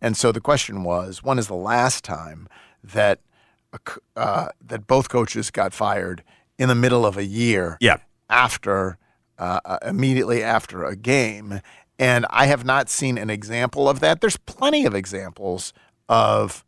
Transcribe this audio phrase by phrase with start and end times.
[0.00, 2.48] And so the question was, when is the last time
[2.82, 3.20] that
[4.16, 6.22] uh, that both coaches got fired
[6.58, 7.76] in the middle of a year?
[7.80, 7.98] Yeah.
[8.30, 8.98] After
[9.38, 11.60] uh, uh, immediately after a game,
[11.98, 14.20] and I have not seen an example of that.
[14.20, 15.72] There's plenty of examples
[16.08, 16.64] of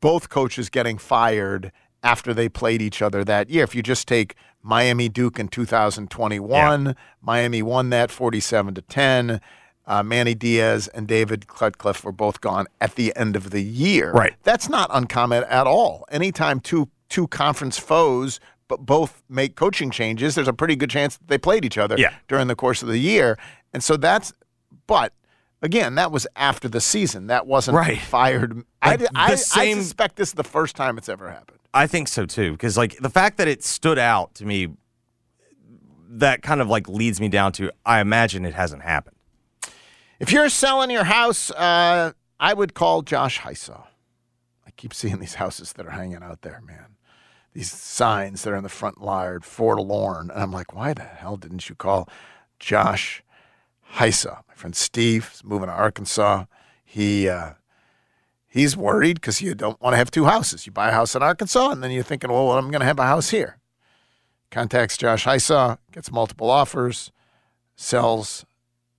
[0.00, 3.64] both coaches getting fired after they played each other that year.
[3.64, 6.92] If you just take Miami Duke in 2021, yeah.
[7.20, 9.40] Miami won that 47 to 10.
[9.86, 14.10] Uh, Manny Diaz and David Cutcliffe were both gone at the end of the year.
[14.10, 14.34] Right.
[14.42, 16.04] That's not uncommon at all.
[16.10, 21.16] Anytime two two conference foes but both make coaching changes, there's a pretty good chance
[21.18, 22.14] that they played each other yeah.
[22.26, 23.38] during the course of the year.
[23.72, 24.32] And so that's
[24.88, 25.12] but
[25.62, 27.28] again, that was after the season.
[27.28, 28.00] That wasn't right.
[28.00, 28.56] fired.
[28.84, 31.58] Like I, I, same, I suspect this is the first time it's ever happened.
[31.72, 34.68] I think so too, because like the fact that it stood out to me,
[36.08, 39.15] that kind of like leads me down to I imagine it hasn't happened.
[40.18, 43.84] If you're selling your house, uh, I would call Josh Hysaw.
[44.66, 46.96] I keep seeing these houses that are hanging out there, man.
[47.52, 50.30] These signs that are in the front yard, forlorn.
[50.30, 52.08] And I'm like, why the hell didn't you call
[52.58, 53.22] Josh
[53.94, 54.42] Hysaw?
[54.48, 56.46] My friend Steve is moving to Arkansas.
[56.84, 57.52] He uh,
[58.46, 60.66] he's worried because you don't want to have two houses.
[60.66, 62.98] You buy a house in Arkansas, and then you're thinking, well, I'm going to have
[62.98, 63.58] a house here.
[64.50, 67.10] Contacts Josh Hysaw, gets multiple offers,
[67.74, 68.46] sells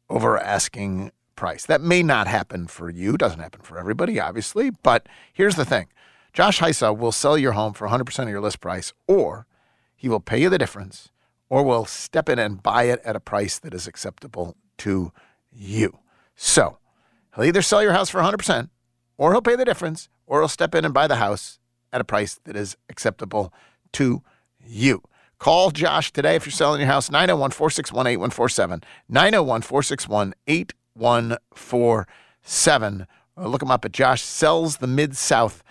[0.09, 1.65] over asking price.
[1.65, 3.17] That may not happen for you.
[3.17, 4.71] Doesn't happen for everybody, obviously.
[4.71, 5.87] But here's the thing
[6.33, 9.47] Josh Hysaw will sell your home for 100% of your list price, or
[9.95, 11.09] he will pay you the difference,
[11.49, 15.11] or will step in and buy it at a price that is acceptable to
[15.51, 15.99] you.
[16.35, 16.77] So
[17.35, 18.69] he'll either sell your house for 100%,
[19.17, 21.59] or he'll pay the difference, or he'll step in and buy the house
[21.91, 23.53] at a price that is acceptable
[23.93, 24.21] to
[24.59, 25.01] you.
[25.39, 28.81] Call Josh today if you're selling your house, 901 461 8147.
[29.09, 33.07] 901 461 8147.
[33.37, 35.63] Look him up at Josh Sells the Mid South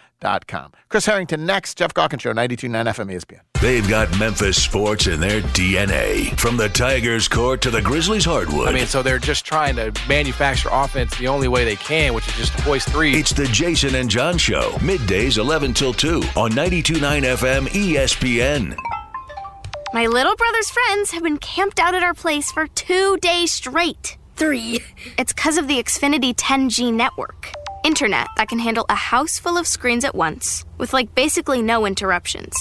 [0.46, 0.72] Com.
[0.88, 1.78] Chris Herrington next.
[1.78, 3.40] Geoff Calkins Show, 92.9 FM ESPN.
[3.60, 6.36] They've got Memphis sports in their DNA.
[6.38, 8.68] From the Tigers court to the Grizzlies hardwood.
[8.68, 12.26] I mean, so they're just trying to manufacture offense the only way they can, which
[12.28, 13.14] is just to hoist three.
[13.14, 18.95] It's the Jason and John Show, middays 11 till 2 on 92.9 FM ESPN.
[19.96, 24.18] My little brother's friends have been camped out at our place for two days straight.
[24.36, 24.80] Three.
[25.16, 27.50] It's because of the Xfinity 10G network.
[27.82, 31.86] Internet that can handle a house full of screens at once, with like basically no
[31.86, 32.54] interruptions.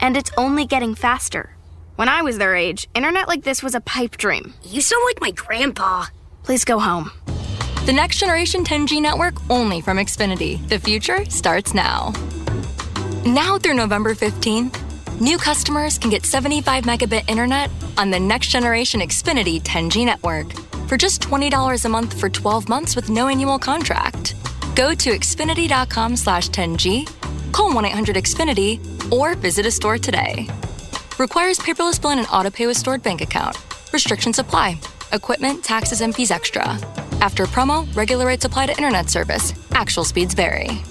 [0.00, 1.56] And it's only getting faster.
[1.96, 4.54] When I was their age, internet like this was a pipe dream.
[4.62, 6.04] You sound like my grandpa.
[6.44, 7.10] Please go home.
[7.86, 10.64] The next generation 10G network only from Xfinity.
[10.68, 12.12] The future starts now.
[13.26, 14.87] Now through November 15th,
[15.20, 20.52] new customers can get 75 megabit internet on the next generation Xfinity 10G network
[20.86, 24.34] for just $20 a month for 12 months with no annual contract.
[24.74, 27.06] Go to Xfinity.com slash 10G,
[27.52, 30.46] call 1 800 Xfinity, or visit a store today.
[31.18, 33.56] Requires paperless billing and auto pay with stored bank account.
[33.92, 34.78] Restrictions apply.
[35.12, 36.78] Equipment, taxes, and fees extra.
[37.20, 39.52] After promo, regular rates apply to internet service.
[39.72, 40.82] Actual speeds vary.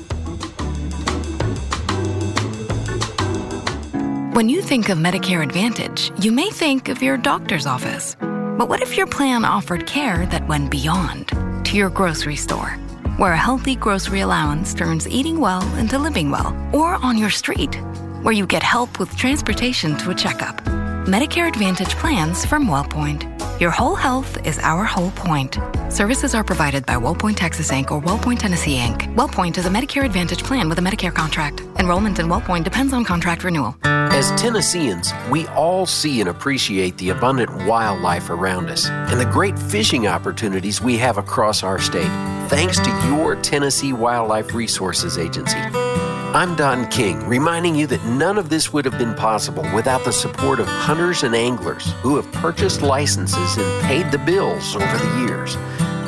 [4.38, 8.16] When you think of Medicare Advantage, you may think of your doctor's office.
[8.19, 11.30] But what if your plan offered care that went beyond
[11.66, 12.78] to your grocery store?
[13.18, 17.74] where a healthy grocery allowance turns eating well into living well, or on your street,
[18.22, 20.63] where you get help with transportation to a checkup.
[21.07, 23.25] Medicare Advantage plans from WellPoint.
[23.60, 25.57] Your whole health is our whole point.
[25.90, 27.90] Services are provided by WellPoint Texas Inc.
[27.90, 29.12] or WellPoint Tennessee Inc.
[29.16, 31.62] WellPoint is a Medicare Advantage plan with a Medicare contract.
[31.80, 33.75] Enrollment in WellPoint depends on contract renewal.
[34.18, 39.60] As Tennesseans, we all see and appreciate the abundant wildlife around us and the great
[39.60, 42.10] fishing opportunities we have across our state.
[42.50, 45.60] thanks to your Tennessee Wildlife Resources Agency.
[45.60, 50.12] I'm Don King, reminding you that none of this would have been possible without the
[50.12, 55.28] support of hunters and anglers who have purchased licenses and paid the bills over the
[55.28, 55.56] years.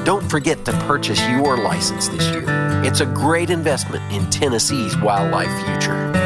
[0.04, 2.44] Don't forget to purchase your license this year.
[2.84, 6.19] It's a great investment in Tennessee's wildlife future.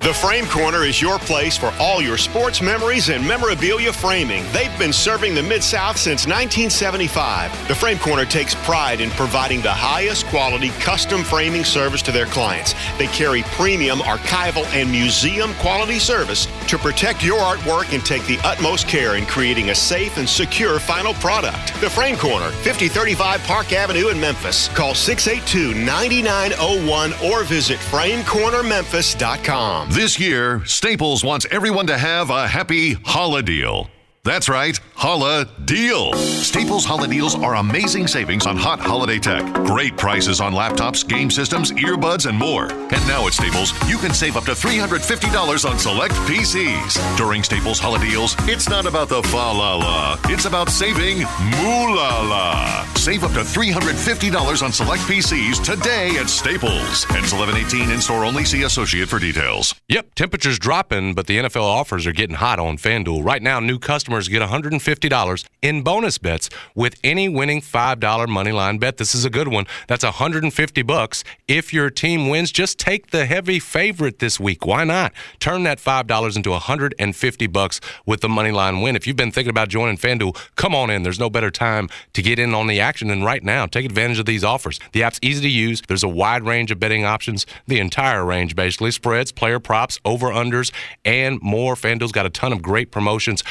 [0.00, 4.46] The Frame Corner is your place for all your sports memories and memorabilia framing.
[4.50, 7.68] They've been serving the Mid South since 1975.
[7.68, 12.24] The Frame Corner takes pride in providing the highest quality custom framing service to their
[12.24, 12.74] clients.
[12.96, 18.38] They carry premium archival and museum quality service to protect your artwork and take the
[18.42, 21.78] utmost care in creating a safe and secure final product.
[21.82, 24.68] The Frame Corner, 5035 Park Avenue in Memphis.
[24.68, 29.89] Call 682 9901 or visit framecornermemphis.com.
[29.90, 33.90] This year, Staples wants everyone to have a happy holiday.
[34.30, 36.12] That's right, Holla Deal.
[36.12, 39.44] Staples Holla Deals are amazing savings on hot holiday tech.
[39.66, 42.70] Great prices on laptops, game systems, earbuds, and more.
[42.70, 47.16] And now at Staples, you can save up to $350 on select PCs.
[47.16, 51.96] During Staples Holla Deals, it's not about the fa la la, it's about saving moo
[51.96, 52.84] la.
[52.94, 57.04] Save up to $350 on select PCs today at Staples.
[57.16, 58.44] Ends 1118 in store only.
[58.44, 59.74] See associate for details.
[59.88, 63.24] Yep, temperatures dropping, but the NFL offers are getting hot on FanDuel.
[63.24, 68.78] Right now, new customers get $150 in bonus bets with any winning $5 money line
[68.78, 68.96] bet.
[68.96, 69.66] This is a good one.
[69.88, 71.24] That's 150 bucks.
[71.48, 74.66] If your team wins, just take the heavy favorite this week.
[74.66, 75.12] Why not?
[75.38, 78.96] Turn that $5 into 150 bucks with the money line win.
[78.96, 81.02] If you've been thinking about joining FanDuel, come on in.
[81.02, 83.66] There's no better time to get in on the action than right now.
[83.66, 84.80] Take advantage of these offers.
[84.92, 85.82] The app's easy to use.
[85.88, 90.72] There's a wide range of betting options, the entire range basically, spreads, player props, over-unders,
[91.04, 91.74] and more.
[91.74, 93.42] FanDuel's got a ton of great promotions.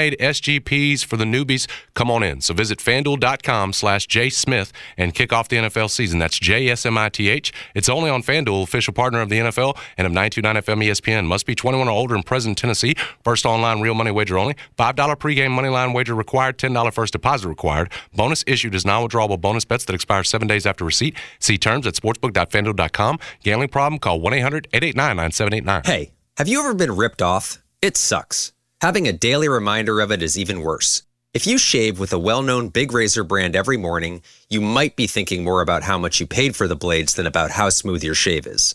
[0.00, 1.68] Pre-made SGPs for the newbies.
[1.94, 2.40] Come on in.
[2.40, 6.18] So visit fanduel.com slash jsmith and kick off the NFL season.
[6.18, 7.52] That's J-S-M-I-T-H.
[7.74, 11.26] It's only on FanDuel, official partner of the NFL and of 929 FM ESPN.
[11.26, 12.94] Must be 21 or older and present in Tennessee.
[13.22, 14.56] First online real money wager only.
[14.78, 16.56] $5 pregame money line wager required.
[16.56, 17.92] $10 first deposit required.
[18.14, 21.14] Bonus issued as non-withdrawable bonus bets that expire seven days after receipt.
[21.40, 23.18] See terms at sportsbook.fanduel.com.
[23.42, 23.98] Gambling problem?
[23.98, 25.86] Call 1-800-889-9789.
[25.86, 27.62] Hey, have you ever been ripped off?
[27.82, 28.52] It sucks.
[28.82, 31.02] Having a daily reminder of it is even worse.
[31.34, 35.06] If you shave with a well known big razor brand every morning, you might be
[35.06, 38.14] thinking more about how much you paid for the blades than about how smooth your
[38.14, 38.74] shave is.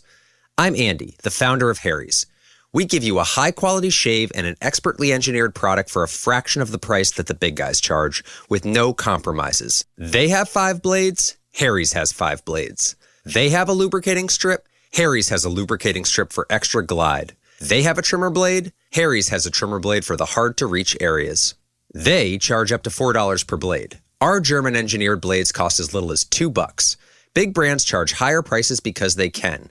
[0.56, 2.24] I'm Andy, the founder of Harry's.
[2.72, 6.62] We give you a high quality shave and an expertly engineered product for a fraction
[6.62, 9.86] of the price that the big guys charge, with no compromises.
[9.98, 12.94] They have five blades, Harry's has five blades.
[13.24, 17.34] They have a lubricating strip, Harry's has a lubricating strip for extra glide.
[17.60, 20.96] They have a trimmer blade, Harry's has a trimmer blade for the hard to reach
[21.02, 21.54] areas.
[21.92, 24.00] They charge up to $4 per blade.
[24.22, 26.96] Our German engineered blades cost as little as 2 bucks.
[27.34, 29.70] Big brands charge higher prices because they can.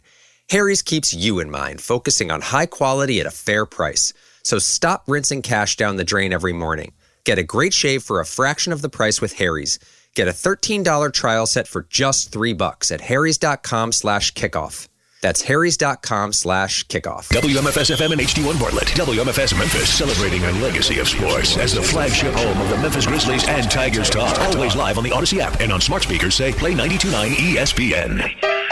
[0.52, 4.14] Harry's keeps you in mind, focusing on high quality at a fair price.
[4.44, 6.94] So stop rinsing cash down the drain every morning.
[7.24, 9.80] Get a great shave for a fraction of the price with Harry's.
[10.14, 14.88] Get a $13 trial set for just 3 bucks at harrys.com slash kickoff.
[15.26, 17.30] That's harrys.com slash kickoff.
[17.30, 18.90] WMFS FM and HD1 Bartlett.
[18.90, 23.48] WMFS Memphis, celebrating a legacy of sports as the flagship home of the Memphis Grizzlies
[23.48, 24.38] and Tigers Talk.
[24.54, 28.65] Always live on the Audacy app and on smart speakers say play 92.9 ESPN.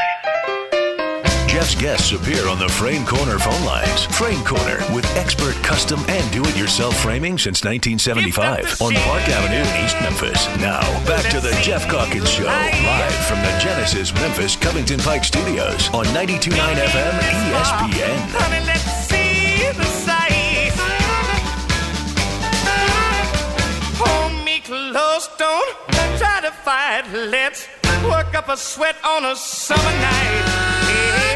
[1.53, 4.05] Geoff's guests appear on the Frame Corner phone lines.
[4.05, 9.95] Frame Corner with expert custom and do-it-yourself framing since 1975 on Park Avenue in East
[10.01, 10.47] Memphis.
[10.57, 15.89] Now, back to the Geoff Calkins Show, live from the Genesis Memphis Covington Pike Studios
[15.93, 18.63] on 92.9 FM ESPN.
[24.65, 25.77] Close, don't
[26.17, 27.03] try to fight.
[27.13, 27.67] Let's
[28.05, 30.45] work up a sweat on a summer night.
[30.87, 31.32] Hey,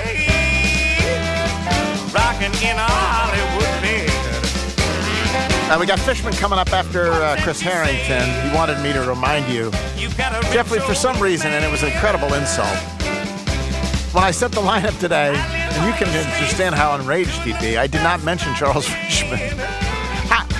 [2.14, 4.12] rocking in a Hollywood bed.
[5.70, 8.24] Uh, we got Fishman coming up after uh, Chris Herrington.
[8.50, 9.70] He wanted me to remind you,
[10.54, 12.78] Jeffrey, for some reason, and it was an incredible insult.
[14.14, 17.88] When I set the lineup today, and you can understand how enraged he'd be, I
[17.88, 19.40] did not mention Charles Fishman.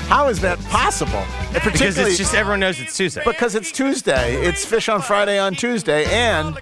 [0.07, 1.23] How, how is that possible?
[1.53, 3.21] And Because it's just everyone knows it's Tuesday.
[3.25, 4.35] because it's Tuesday.
[4.45, 6.57] It's Fish on Friday on Tuesday, and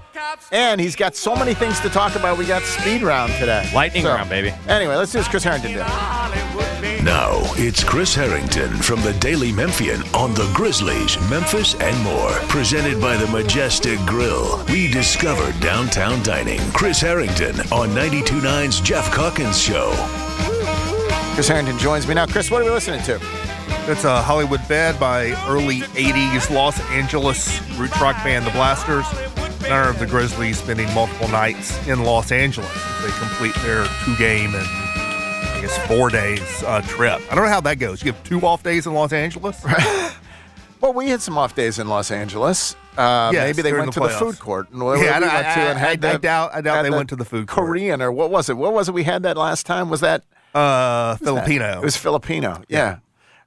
[0.52, 2.38] and he's got so many things to talk about.
[2.38, 3.70] We got speed round today.
[3.74, 4.54] Lightning So, round, baby.
[4.68, 5.28] Anyway, let's do this.
[5.28, 7.04] Chris Herrington did.
[7.04, 12.32] Now, it's Chris Herrington from the Daily Memphian on the Grizzlies, Memphis, and more.
[12.50, 14.58] Presented by the Majestic Grill.
[14.66, 16.60] Rediscover downtown dining.
[16.74, 19.92] Chris Herrington on 92.9's Geoff Calkins Show.
[21.36, 22.26] Chris Herrington joins me now.
[22.26, 23.16] Chris, what are we listening to?
[23.92, 29.06] It's a Hollywood Bed by early 80s Los Angeles root rock band The Blasters.
[29.66, 33.86] In honor of the Grizzlies spending multiple nights in Los Angeles as they complete their
[34.06, 37.20] two game and I guess four days uh, trip.
[37.32, 38.04] I don't know how that goes.
[38.04, 39.64] You have two off days in Los Angeles?
[40.82, 42.76] Well, we had some off days in Los Angeles.
[42.96, 44.70] Uh, Yes, maybe they went the to the food court.
[44.70, 46.96] And Yeah, we I- I- to and I- had I doubt- I doubt they the
[46.96, 47.66] went to the food court.
[47.68, 48.58] Korean or what was it?
[48.58, 49.90] What was it we had that last time?
[49.90, 50.24] Was that
[50.56, 51.16] Uh?
[51.18, 51.80] Filipino.
[51.82, 52.64] It was Filipino.
[52.70, 53.00] Yeah.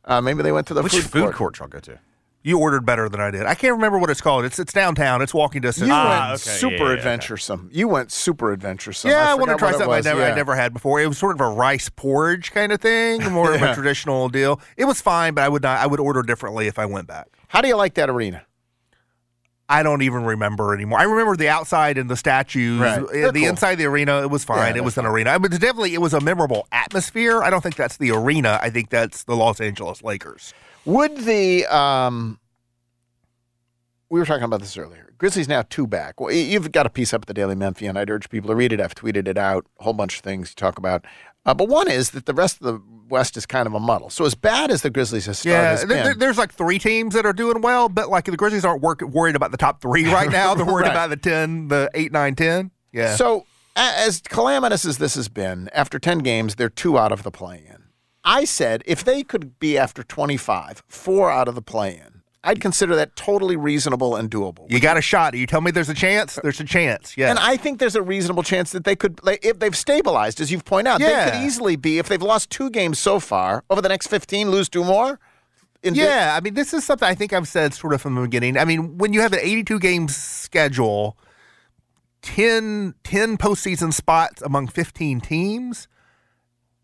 [0.05, 1.99] Uh, maybe they went to the Which food, court y'all go to?
[2.43, 3.45] You ordered better than I did.
[3.47, 4.45] I can't remember what it's called.
[4.45, 5.21] It's it's downtown.
[5.21, 5.89] It's walking distance.
[5.89, 7.69] You Ah, went super adventuresome.
[7.73, 9.11] You went super adventuresome.
[9.11, 10.05] Yeah, I, want to forgot try what it something I was.
[10.07, 11.01] never, I never had before.
[11.01, 14.61] It was sort of a rice porridge kind of thing, more of a traditional deal.
[14.77, 15.79] It was fine, but I would not.
[15.81, 17.27] I would order differently if I went back.
[17.49, 18.47] How do you like that arena?
[19.71, 20.99] I don't even remember anymore.
[20.99, 22.81] I remember the outside and the statues.
[22.81, 23.01] Right.
[23.03, 23.49] Uh, The cool.
[23.49, 24.75] inside of the arena, it was fine.
[24.75, 25.39] Yeah, it was an arena.
[25.39, 27.43] But definitely, it was a memorable atmosphere.
[27.43, 28.59] I don't think that's the arena.
[28.63, 30.55] I think that's the Los Angeles Lakers.
[30.87, 32.39] Would the um,
[34.09, 35.13] we were talking about this earlier.
[35.19, 36.21] Grizzlies now two back.
[36.21, 37.97] Well, you've got a piece up at the Daily Memphian.
[37.97, 38.81] I'd urge people to read it.
[38.81, 39.67] I've tweeted it out.
[39.81, 41.05] A whole bunch of things you talk about.
[41.47, 44.11] Uh, but one is that the rest of the West is kind of a muddle.
[44.11, 47.15] So as bad as the Grizzlies have started, Yeah, there- been, there's like three teams
[47.15, 50.05] that are doing well, but like the Grizzlies aren't work, worried about the top three
[50.13, 50.55] right now.
[50.55, 50.91] They're worried Right.
[50.91, 52.71] about the 10, the 8, 9, 10.
[52.93, 53.17] Yeah.
[53.17, 57.31] So, as calamitous as this has been, after 10 games, they're two out of the
[57.31, 57.85] play in.
[58.25, 62.61] I said if they could be after 25, four out of the play in, I'd
[62.61, 64.71] consider that totally reasonable and doable.
[64.71, 65.35] You got a shot.
[65.35, 66.39] You tell me there's a chance?
[66.43, 67.17] There's a chance.
[67.17, 67.31] Yeah.
[67.31, 70.53] And I think there's a reasonable chance that they could, like, if they've stabilized, as
[70.53, 71.31] you've pointed out, they Yeah.
[71.31, 74.69] could easily be, if they've lost two games so far, over the next 15, lose
[74.69, 75.19] two more.
[75.83, 78.57] Yeah, I mean, this is something I think I've said sort of from the beginning.
[78.57, 81.17] I mean, when you have an 82 game schedule,
[82.23, 85.87] 10, 10 postseason spots among 15 teams,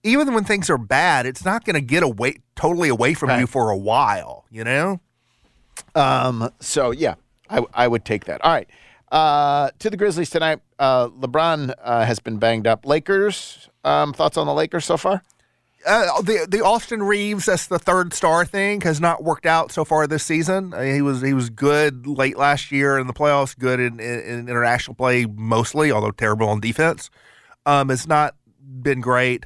[0.02, 3.46] even when things are bad, it's not going to get away totally away from you
[3.46, 5.00] for a while, you know?
[5.94, 7.14] Um, so yeah,
[7.50, 8.44] I, I would take that.
[8.44, 8.68] All right.
[9.12, 10.60] Uh, to the Grizzlies tonight.
[10.78, 12.84] Uh, LeBron uh, has been banged up.
[12.84, 13.68] Lakers.
[13.84, 15.22] Um, thoughts on the Lakers so far?
[15.86, 19.84] Uh, the the Austin Reaves, that's the third star thing, has not worked out so
[19.84, 20.72] far this season.
[20.72, 24.20] Uh, he was he was good late last year in the playoffs, good in, in,
[24.20, 27.10] in international play mostly, although terrible on defense.
[27.66, 29.44] Um, it's not been great.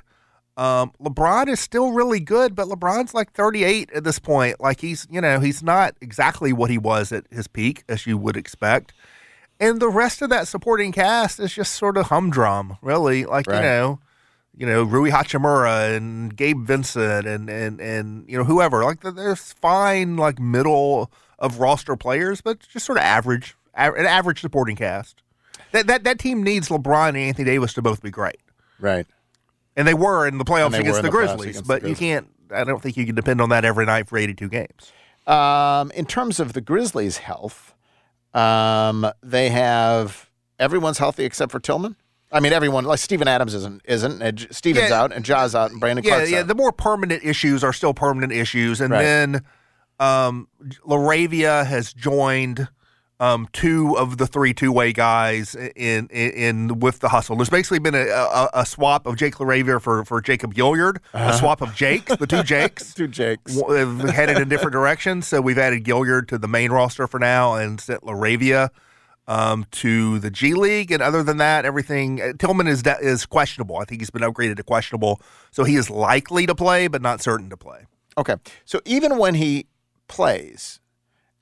[0.58, 4.60] Um, LeBron is still really good, but LeBron's like 38 at this point.
[4.60, 8.18] Like he's you know he's not exactly what he was at his peak, as you
[8.18, 8.92] would expect.
[9.60, 13.24] And the rest of that supporting cast is just sort of humdrum, really.
[13.24, 13.56] Like Right.
[13.56, 14.00] you know
[14.56, 18.82] you know, Rui Hachimura and Gabe Vincent and and and you know whoever.
[18.82, 24.40] Like there's fine like middle of roster players, but just sort of average, an average
[24.40, 25.22] supporting cast.
[25.70, 28.38] That that that team needs LeBron and Anthony Davis to both be great,
[28.80, 29.06] Right.
[29.78, 31.40] And they were in the playoffs against the the playoffs Grizzlies.
[31.40, 32.28] against the but you can't.
[32.54, 34.92] I don't think you can depend on that every night for 82 games.
[35.26, 37.74] Um, in terms of the Grizzlies' health,
[38.34, 41.96] um, they have everyone's healthy except for Tillman.
[42.30, 44.20] I mean, everyone like Steven Adams isn't isn't.
[44.20, 45.00] And Steven's Yeah.
[45.02, 46.38] out and Ja's out and Brandon yeah, Clarke's yeah.
[46.40, 46.48] out.
[46.48, 49.02] The more permanent issues are still permanent issues, and Right.
[49.02, 49.42] then
[50.00, 50.48] um,
[50.86, 52.68] LaRavia has joined
[53.20, 56.30] um, two of the three two-way guys in, in
[56.70, 57.34] in with the hustle.
[57.36, 61.30] There's basically been a, a, a swap of Jake LaRavia for for Jacob Gilyard, Uh-huh.
[61.30, 62.94] a swap of Jakes, the two Jakes.
[62.94, 65.26] Two Jakes w- headed in different directions.
[65.26, 68.68] So we've added Gilyard to the main roster for now, and sent LaRavia
[69.26, 70.90] um, to the G League.
[70.92, 73.78] And other than that, everything uh, Tillman is de- is questionable.
[73.78, 75.20] I think he's been upgraded to questionable,
[75.50, 77.86] so he is likely to play, but not certain to play.
[78.16, 78.36] Okay.
[78.64, 79.66] So even when he
[80.08, 80.80] plays,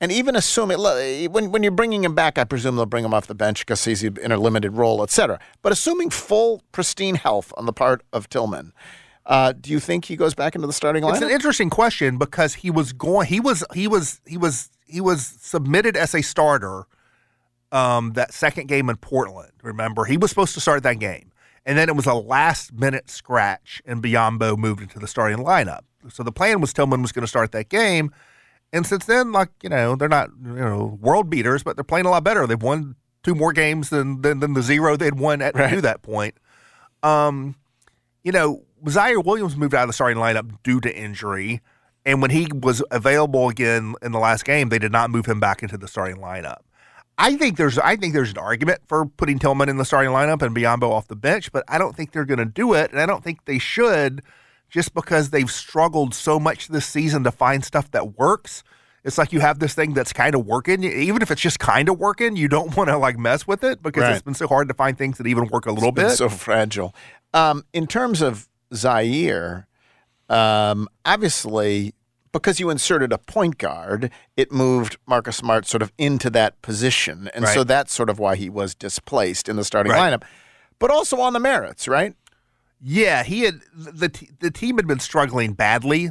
[0.00, 3.26] and even assuming when when you're bringing him back, I presume they'll bring him off
[3.26, 5.38] the bench because he's in a limited role, et cetera.
[5.62, 8.73] But assuming full pristine health on the part of Tillman,
[9.25, 11.15] uh, do you think he goes back into the starting lineup?
[11.15, 13.26] It's an interesting question because he was going.
[13.26, 13.65] He was.
[13.75, 14.21] He was.
[14.26, 14.71] He was.
[14.87, 16.87] He was submitted as a starter.
[17.73, 19.50] Um, that second game in Portland.
[19.61, 21.33] Remember, he was supposed to start that game,
[21.67, 25.81] and then it was a last minute scratch, and Biyombo moved into the starting lineup.
[26.09, 28.12] So the plan was Tillman was going to start that game,
[28.73, 32.07] and since then, like you know, they're not you know world beaters, but they're playing
[32.07, 32.47] a lot better.
[32.47, 36.03] They've won two more games than than, than the zero they'd won at to that
[36.03, 36.35] point.
[37.03, 37.57] Um,
[38.23, 41.61] you know, Ziaire Williams moved out of the starting lineup due to injury.
[42.05, 45.41] And when he was available again in the last game, they did not move him
[45.41, 46.59] back into the starting lineup.
[47.19, 50.43] I think there's I think there's an argument for putting Tillman in the starting lineup
[50.43, 53.01] and Biyombo off the bench, but I don't think they're going to do it, and
[53.01, 54.23] I don't think they should,
[54.69, 58.63] just because they've struggled so much this season to find stuff that works.
[59.05, 61.89] It's like you have this thing that's kind of working, even if it's just kind
[61.89, 64.13] of working, you don't want to like mess with it because Right.
[64.15, 66.17] it's been so hard to find things that even work a little It's been bit.
[66.17, 66.93] so fragile.
[67.33, 69.67] Um, in terms of Ziaire,
[70.29, 71.95] um, obviously
[72.33, 77.31] because you inserted a point guard, it moved Marcus Smart sort of into that position.
[77.33, 80.13] And so that's sort of why he was displaced in the starting Right.
[80.13, 80.23] lineup.
[80.79, 82.15] But also on the merits, right?
[82.80, 86.11] Yeah, he had the the team had been struggling badly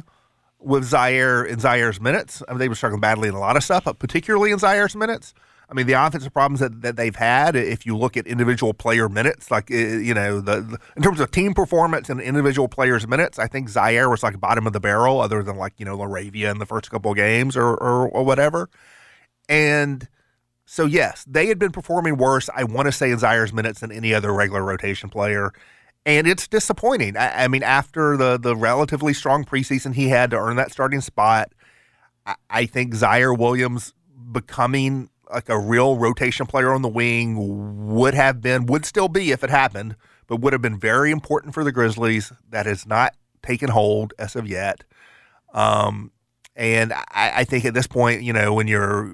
[0.58, 2.42] with Ziaire in Ziaire's minutes.
[2.48, 4.96] I mean, they were struggling badly in a lot of stuff, but particularly in Ziaire's
[4.96, 5.32] minutes.
[5.68, 9.08] I mean, the offensive problems that, that they've had, if you look at individual player
[9.08, 13.06] minutes, like, uh, you know, the, the in terms of team performance and individual players'
[13.06, 15.96] minutes, I think Ziaire was like bottom of the barrel, other than like, you know,
[15.98, 18.70] LaRavia in the first couple of games or, or, or whatever.
[19.48, 20.08] And
[20.66, 23.90] so, yes, they had been performing worse, I want to say, in Ziaire's minutes than
[23.90, 25.52] any other regular rotation player.
[26.06, 27.16] And it's disappointing.
[27.16, 31.00] I, I mean, after the, the relatively strong preseason he had to earn that starting
[31.00, 31.52] spot,
[32.24, 33.92] I, I think Ziaire Williams
[34.30, 39.32] becoming like a real rotation player on the wing would have been, would still be
[39.32, 39.96] if it happened,
[40.28, 42.32] but would have been very important for the Grizzlies.
[42.50, 44.84] That has not taken hold as of yet.
[45.52, 46.12] Um,
[46.54, 49.12] and I, I think at this point, you know, when you're,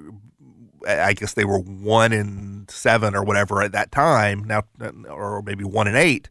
[0.87, 4.65] I guess they were one in seven or whatever at that time now,
[5.09, 6.29] or maybe one in eight.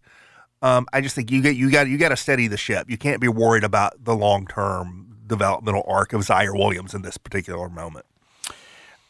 [0.61, 2.89] Um, I just think you get you got you got to steady the ship.
[2.89, 7.17] You can't be worried about the long term developmental arc of Ziaire Williams in this
[7.17, 8.05] particular moment.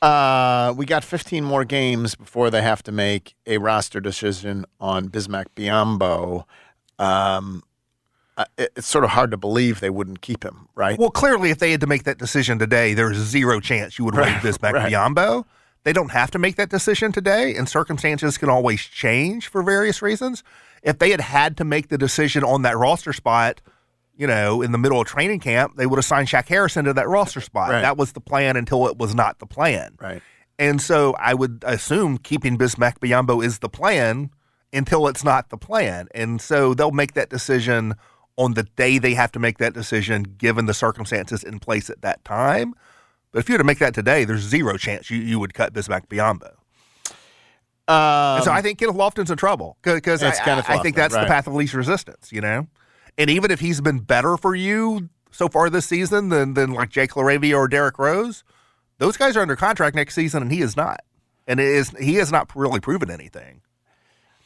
[0.02, 5.10] Uh, we got 15 more games before they have to make a roster decision on
[5.10, 6.46] Bismack Biyombo.
[6.98, 7.64] Um,
[8.38, 10.98] uh, it- it's sort of hard to believe they wouldn't keep him, right?
[10.98, 14.16] Well, clearly, if they had to make that decision today, there's zero chance you would
[14.16, 14.92] waive Right, Bismack right.
[14.92, 15.46] Biyombo.
[15.84, 20.02] They don't have to make that decision today, and circumstances can always change for various
[20.02, 20.44] reasons.
[20.84, 23.62] If they had had to make the decision on that roster spot,
[24.16, 26.94] you know, in the middle of training camp, they would have signed Shaq Harrison to
[26.94, 27.72] that roster spot.
[27.72, 27.82] Right.
[27.82, 29.96] That was the plan until it was not the plan.
[30.00, 30.22] Right.
[30.60, 34.30] And so I would assume keeping Bismack Biyombo is the plan
[34.72, 36.08] until it's not the plan.
[36.14, 37.96] And so they'll make that decision
[38.38, 42.02] on the day they have to make that decision, given the circumstances in place at
[42.02, 42.74] that time.
[43.32, 45.74] But if you were to make that today, there's zero chance you, you would cut
[45.74, 46.54] Bismack Biyombo.
[47.92, 51.14] Um, so I think Kenneth Lofton's in trouble because I, Kenneth I- I think that's
[51.14, 51.22] right.
[51.22, 52.68] the path of least resistance, you know?
[53.18, 56.90] And even if he's been better for you so far this season than, than like
[56.90, 58.44] Jake LaRavia or Derrick Rose,
[59.00, 61.02] those guys are under contract next season and he is not.
[61.48, 63.62] And it is he has not really proven anything.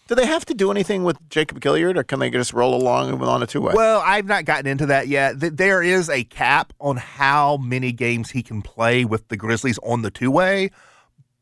[0.07, 3.11] Do they have to do anything with Jacob Gilyard, or can they just roll along
[3.11, 3.73] and on a two way?
[3.75, 5.33] Well, I've not gotten into that yet.
[5.57, 10.03] There is a cap on how many games he can play with the Grizzlies on
[10.03, 10.69] the two way,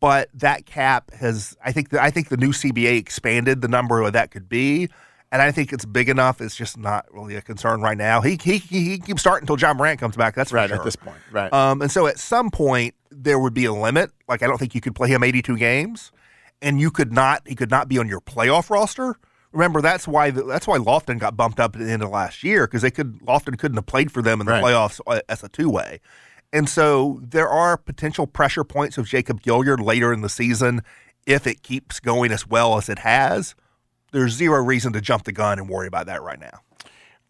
[0.04, 4.02] but that cap has I think the, I think the new CBA expanded the number
[4.02, 4.90] of that could be,
[5.32, 6.42] and I think it's big enough.
[6.42, 8.20] It's just not really a concern right now.
[8.20, 10.36] He he he keeps starting until Ja Morant comes back.
[10.36, 10.78] That's right sure.
[10.78, 11.54] at this point, right?
[11.54, 14.12] Um, and so at some point there would be a limit.
[14.28, 16.12] Like I don't think you could play him 82 games,
[16.62, 17.48] and you could not.
[17.48, 19.16] He could not be on your playoff roster.
[19.54, 22.44] Remember that's why the, that's why Lofton got bumped up at the end of last
[22.44, 24.64] year because they could Lofton couldn't have played for them in the Right.
[24.66, 26.02] playoffs uh, as a two way.
[26.54, 30.82] And so there are potential pressure points of Jacob Gilyard later in the season
[31.26, 33.56] if it keeps going as well as it has.
[34.12, 36.60] There's zero reason to jump the gun and worry about that right now.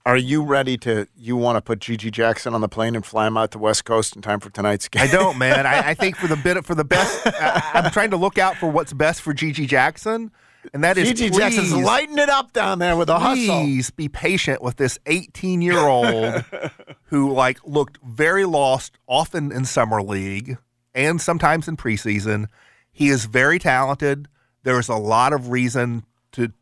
[0.05, 1.07] Are you ready to?
[1.15, 3.85] You want to put GG Jackson on the plane and fly him out to West
[3.85, 5.03] Coast in time for tonight's game?
[5.03, 5.65] I don't, man.
[5.65, 8.57] I, I think for the bit for the best, I, I'm trying to look out
[8.57, 10.29] for what's best for GG Jackson,
[10.73, 13.61] and that is GG Jackson's please- lighting it up down there with a hustle.
[13.61, 16.43] Please be patient with this 18 year old
[17.05, 20.57] who like looked very lost, often in summer league
[20.93, 22.47] and sometimes in preseason.
[22.91, 24.27] He is very talented.
[24.63, 26.53] There is a lot of reason to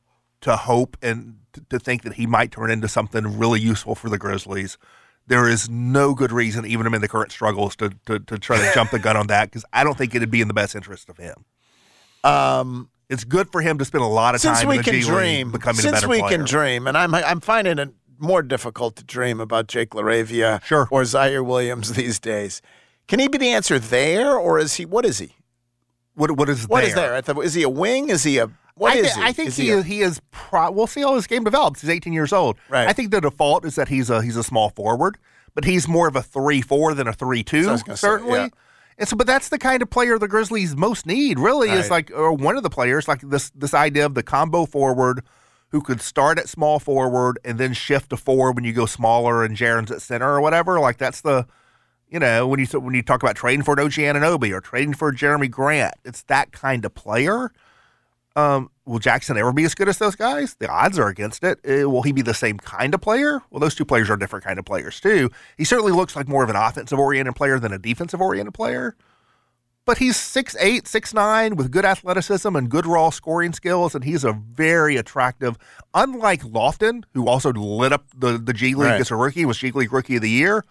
[0.42, 1.38] to hope and
[1.70, 4.78] to think that he might turn into something really useful for the Grizzlies.
[5.28, 8.74] There is no good reason, even amid the current struggles, to to, to try to
[8.74, 11.10] jump the gun on that because I don't think it'd be in the best interest
[11.10, 11.46] of him.
[12.24, 14.84] Um, It's good for him to spend a lot of since time we in the
[14.84, 16.38] can G dream, becoming a since better we player.
[16.38, 20.88] can dream, and I'm I'm finding it more difficult to dream about Jake LaRavia Sure.
[20.92, 22.62] or Ziaire Williams these days.
[23.08, 24.86] Can he be the answer there, or is he?
[24.86, 25.36] What is he?
[26.16, 26.88] What what is What there?
[26.90, 27.14] is there?
[27.16, 28.10] At the, is he a wing?
[28.10, 28.50] Is he a?
[28.76, 29.22] What I, is he?
[29.22, 30.22] I think Is he a- is, he is.
[30.32, 31.82] Pro- we'll see how his game develops.
[31.82, 32.58] He's 18 years old.
[32.70, 32.88] Right.
[32.88, 35.18] I think the default is that he's a he's a small forward,
[35.54, 37.84] but he's more of a three four than a three That's what I two.
[37.86, 38.40] gonna say, Certainly.
[38.40, 38.48] yeah.
[38.98, 41.40] And so, but that's the kind of player the Grizzlies most need.
[41.40, 44.66] Really, is like or one of the players like this this idea of the combo
[44.66, 45.24] forward
[45.70, 49.44] who could start at small forward and then shift to forward when you go smaller
[49.44, 50.80] and Jaren's at center or whatever.
[50.80, 51.48] Like that's the
[52.10, 54.94] you know when you when you talk about trading for an OG Anunoby or trading
[54.94, 57.52] for Jerami Grant, it's that kind of player.
[58.36, 60.56] Um, will Jackson ever be as good as those guys?
[60.56, 61.60] The odds are against it.
[61.68, 63.42] Uh, will he be the same kind of player?
[63.50, 65.30] Well, those two players are different kind of players too.
[65.58, 68.96] He certainly looks like more of an offensive oriented player than a defensive oriented player.
[69.84, 74.32] But he's 6'8", 6'9", with good athleticism and good raw scoring skills, and he's a
[74.32, 75.58] very attractive.
[75.96, 79.02] Unlike Lofton, who also lit up the, the G League Right.
[79.02, 80.64] as a rookie, was G League Rookie of the Year.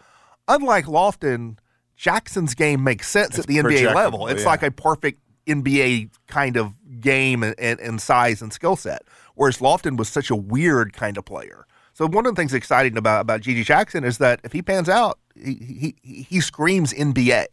[0.46, 1.58] unlike Lofton,
[1.96, 4.26] Jackson's game makes sense at the NBA level.
[4.28, 4.48] It's yeah.
[4.48, 9.02] like a perfect NBA kind of game and, and, and size and skill set.
[9.34, 11.66] Whereas Lofton was such a weird kind of player.
[11.94, 14.88] So one of the things exciting about about GG Jackson is that if he pans
[14.88, 17.46] out, he he, he screams NBA.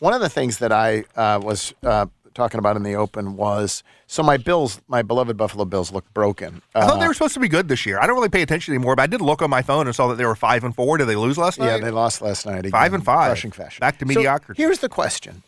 [0.00, 3.84] One of the things that I uh, was uh, talking about in the open was
[4.08, 6.60] so my Bills, my beloved Buffalo Bills, look broken.
[6.74, 8.00] I thought Uh, they were supposed to be good this year.
[8.00, 10.08] I don't really pay attention anymore, but I did look on my phone and saw
[10.08, 10.98] that they were five and four.
[10.98, 11.66] Did they lose last night?
[11.66, 12.60] Yeah, they lost last night.
[12.60, 13.28] Again, Five and five.
[13.28, 13.78] Crushing fashion.
[13.80, 14.60] Back to So mediocrity.
[14.60, 15.42] here's the question.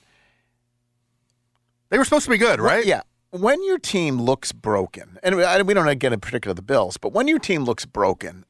[1.94, 2.84] They were supposed to be good, Well, right?
[2.84, 3.02] yeah.
[3.30, 7.12] When your team looks broken, and we- we don't get in particular the Bills, but
[7.12, 8.44] when your team looks broken,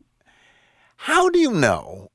[0.97, 2.11] how do you know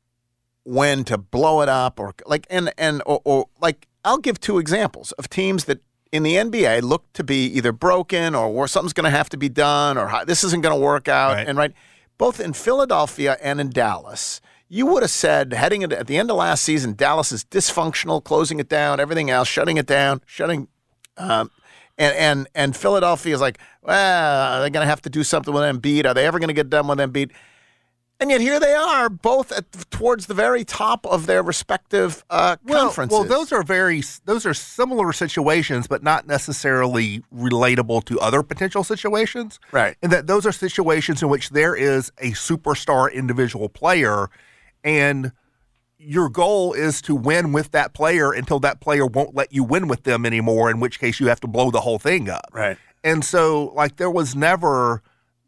[0.63, 4.57] when to blow it up or like and and or, or like I'll give two
[4.57, 8.93] examples of teams that in the NBA look to be either broken or, or something's
[8.93, 11.47] going to have to be done or how, this isn't going to work out Right.
[11.47, 11.73] and right
[12.17, 16.31] both in Philadelphia and in Dallas you would have said heading into, at the end
[16.31, 20.67] of last season Dallas is dysfunctional closing it down everything else shutting it down shutting
[21.19, 21.51] um,
[21.97, 25.63] and and and Philadelphia is like, well, they're going to have to do something with
[25.63, 26.05] Embiid.
[26.05, 27.31] Are they ever going to get done with Embiid?
[28.21, 32.57] And yet here they are, both at towards the very top of their respective uh,
[32.65, 33.17] Well, conferences.
[33.17, 38.83] well, those are very those are similar situations, but not necessarily relatable to other potential
[38.83, 39.57] situations.
[39.71, 39.95] Right.
[40.01, 44.29] And that those are situations in which there is a superstar individual player,
[44.83, 45.31] and
[45.99, 49.87] your goal is to win with that player until that player won't let you win
[49.87, 50.71] with them anymore.
[50.71, 52.47] In which case, you have to blow the whole thing up.
[52.53, 52.77] Right.
[53.03, 55.03] And so, like, there was never.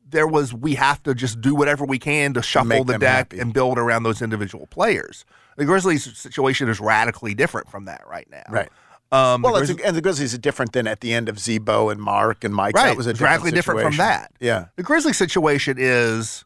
[0.07, 3.39] There was we have to just do whatever we can to shuffle the deck happy.
[3.39, 5.23] and build around those individual players.
[5.55, 8.43] The Grizzlies situation is radically different from that right now.
[8.49, 8.69] Right.
[9.13, 11.89] Um, well, the Grizz- and the Grizzlies are different than at the end of Z-Bo
[11.89, 12.75] and Marc and Mike.
[12.75, 12.87] right.
[12.87, 14.31] That was a different radically different from that.
[14.41, 14.65] Yeah.
[14.75, 16.43] The Grizzly situation is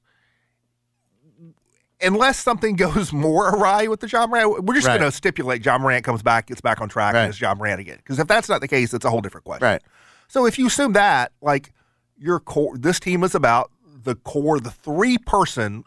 [2.02, 5.00] unless something goes more awry with the Ja Morant, we're just Right.
[5.00, 7.22] going to stipulate Ja Morant comes back, gets back on track, Right.
[7.24, 7.98] and it's Ja Morant again.
[7.98, 9.66] Because if that's not the case, it's a whole different question.
[9.68, 9.82] Right.
[10.28, 11.72] So if you assume that, like
[12.18, 13.72] your core, this team is about
[14.04, 15.84] the core, the three person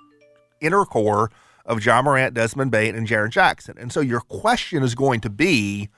[0.60, 1.30] inner core
[1.66, 3.76] of Ja Morant, Desmond Bane, and Jaren Jackson.
[3.78, 5.88] And so your question is going to be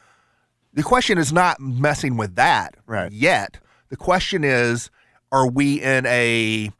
[0.72, 3.10] the question is not messing with that Right.
[3.10, 3.58] yet.
[3.88, 4.88] The question is,
[5.32, 6.70] are we in a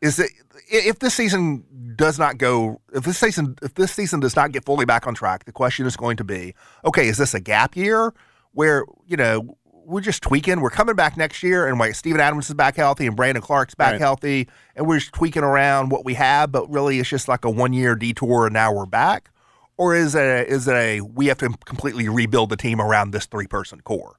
[0.00, 0.30] is it
[0.70, 1.64] if this season
[1.96, 5.14] does not go if this season if this season does not get fully back on
[5.14, 8.12] track, the question is going to be, okay, is this a gap year
[8.52, 10.60] where, you know, we're just tweaking.
[10.60, 13.74] We're coming back next year, and like Steven Adams is back healthy, and Brandon Clarke's
[13.74, 14.00] back Right.
[14.00, 16.50] healthy, and we're just tweaking around what we have.
[16.50, 19.30] But really, it's just like a one year detour, and now we're back.
[19.76, 23.10] Or is it a, is it a we have to completely rebuild the team around
[23.10, 24.16] this three person core?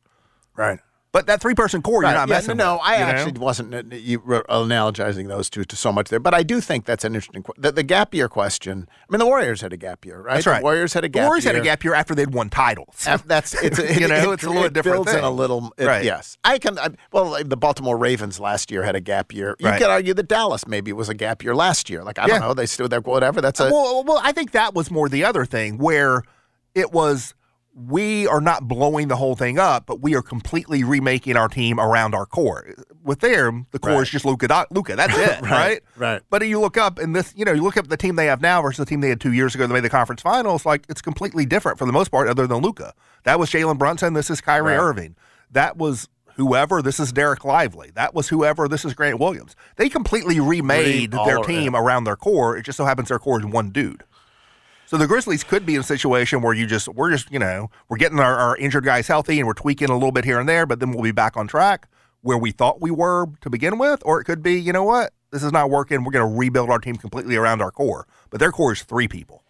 [0.56, 0.80] Right.
[1.15, 2.58] But that three person core, Right, you're not yeah, messing.
[2.58, 3.06] no, with, I you know?
[3.06, 6.60] actually wasn't uh, you were analogizing those two to so much there, but I do
[6.60, 7.45] think that's an interesting.
[7.58, 8.89] The, the gap year question.
[8.91, 10.34] I mean, the Warriors had a gap year, right?
[10.34, 10.58] That's right.
[10.60, 11.23] The Warriors had a gap.
[11.23, 11.54] The Warriors year.
[11.54, 13.08] had a gap year after they'd won titles.
[13.25, 15.86] That's it's a, You know, it- it's a little it different in a little it-
[15.86, 16.04] Right.
[16.04, 16.38] yes.
[16.43, 19.56] I can I, well the Baltimore Ravens last year had a gap year.
[19.60, 19.80] You Right.
[19.80, 22.04] could argue that Dallas maybe was a gap year last year.
[22.04, 22.39] Like I Yeah.
[22.39, 23.39] don't know, they still there whatever.
[23.39, 26.23] That's a well, well, I think that was more the other thing where
[26.73, 27.34] it was
[27.78, 31.78] we are not blowing the whole thing up, but we are completely remaking our team
[31.78, 32.66] around our core.
[33.04, 34.66] With them, the core is just Luka.
[34.72, 35.82] Luka, that's it, Right, right?
[35.98, 36.22] right.
[36.30, 38.42] But you look up and this, you know, you look up the team they have
[38.42, 40.66] now versus the team they had two years ago that made the conference finals.
[40.66, 42.94] Like it's completely different for the most part, other than Luka.
[43.24, 44.14] That was Jalen Brunson.
[44.14, 44.80] This is Kyrie Right.
[44.80, 45.16] Irving.
[45.52, 46.82] That was whoever.
[46.82, 47.92] This is Dereck Lively.
[47.96, 48.70] That was whoever.
[48.70, 49.54] This is Grant Williams.
[49.76, 52.56] They completely remade Re- their team around their core.
[52.58, 54.04] It just so happens their core is one dude.
[54.88, 57.69] So the Grizzlies could be in a situation where you just we're just you know
[57.89, 60.48] we're getting our, our injured guys healthy and we're tweaking a little bit here and
[60.48, 61.88] there, but then we'll be back on track
[62.21, 64.02] where we thought we were to begin with.
[64.06, 66.04] Or it could be you know what this is not working.
[66.04, 69.08] We're going to rebuild our team completely around our core, but their core is three
[69.08, 69.43] people.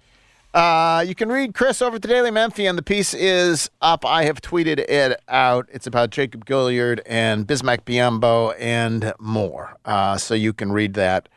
[0.56, 2.78] Uh, you can read Chris over at the Daily Memphian.
[2.78, 4.06] The piece is up.
[4.06, 5.68] I have tweeted it out.
[5.70, 9.76] It's about Jacob Gilyard and Bismack Biyombo and more.
[9.84, 11.28] Uh, so you can read that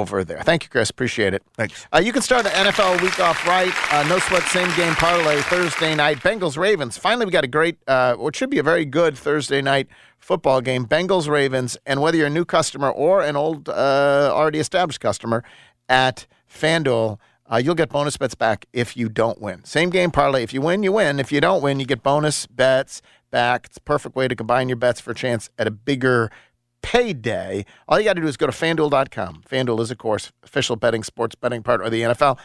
[0.00, 0.42] over there.
[0.42, 0.90] Thank you, Chris.
[0.90, 1.42] Appreciate it.
[1.54, 1.86] Thanks.
[1.92, 3.72] Uh, you can start the NFL week off right.
[3.92, 6.18] Uh, no sweat, same game parlay Thursday night.
[6.18, 6.96] Bengals Ravens.
[6.96, 10.60] Finally, we got a great, uh, what should be a very good Thursday night football
[10.60, 10.86] game.
[10.86, 11.76] Bengals Ravens.
[11.86, 15.44] And whether you're a new customer or an old, uh, already established customer
[15.88, 17.18] at FanDuel,
[17.50, 19.64] uh, you'll get bonus bets back if you don't win.
[19.64, 20.42] Same game parlay.
[20.42, 21.20] If you win, you win.
[21.20, 23.66] If you don't win, you get bonus bets back.
[23.66, 26.30] It's a perfect way to combine your bets for a chance at a bigger
[26.86, 27.64] payday.
[27.88, 29.42] All you got to do is go to fanduel.com.
[29.50, 32.38] FanDuel is, of course, official betting, sports betting partner of the NFL.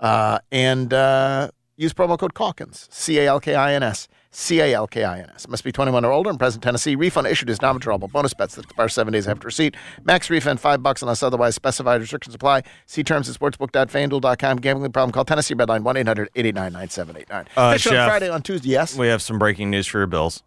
[0.00, 4.08] Uh, and uh, use promo code Calkins, C A L K I N S.
[4.32, 5.46] C A L K I N S.
[5.46, 6.96] Must be 21 or older and present Tennessee.
[6.96, 9.76] Refund issued is non withdrawable bonus bets that expire seven days after receipt.
[10.02, 12.00] Max refund five bucks unless otherwise specified.
[12.00, 12.64] Restrictions apply.
[12.86, 14.56] See terms at sportsbook.fanduel.com.
[14.56, 15.12] Gambling problem?
[15.12, 17.46] Call Tennessee Redline 1 800 889 9789.
[17.56, 18.70] Uh, Fish on Friday on Tuesday.
[18.70, 18.98] Yes.
[18.98, 20.42] We have some breaking news for your Bills.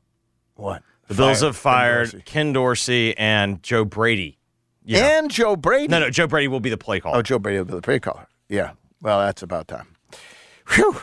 [0.55, 0.83] What?
[1.07, 4.37] The Bills have fired Ken Ken Dorsey, and Joe Brady.
[4.89, 5.87] And Joe Brady.
[5.87, 7.17] No, no, Joe Brady will be the play caller.
[7.17, 8.27] Oh, Joe Brady will be the play caller.
[8.49, 8.71] Yeah.
[9.01, 9.95] Well, that's about time.
[10.69, 10.97] Whew.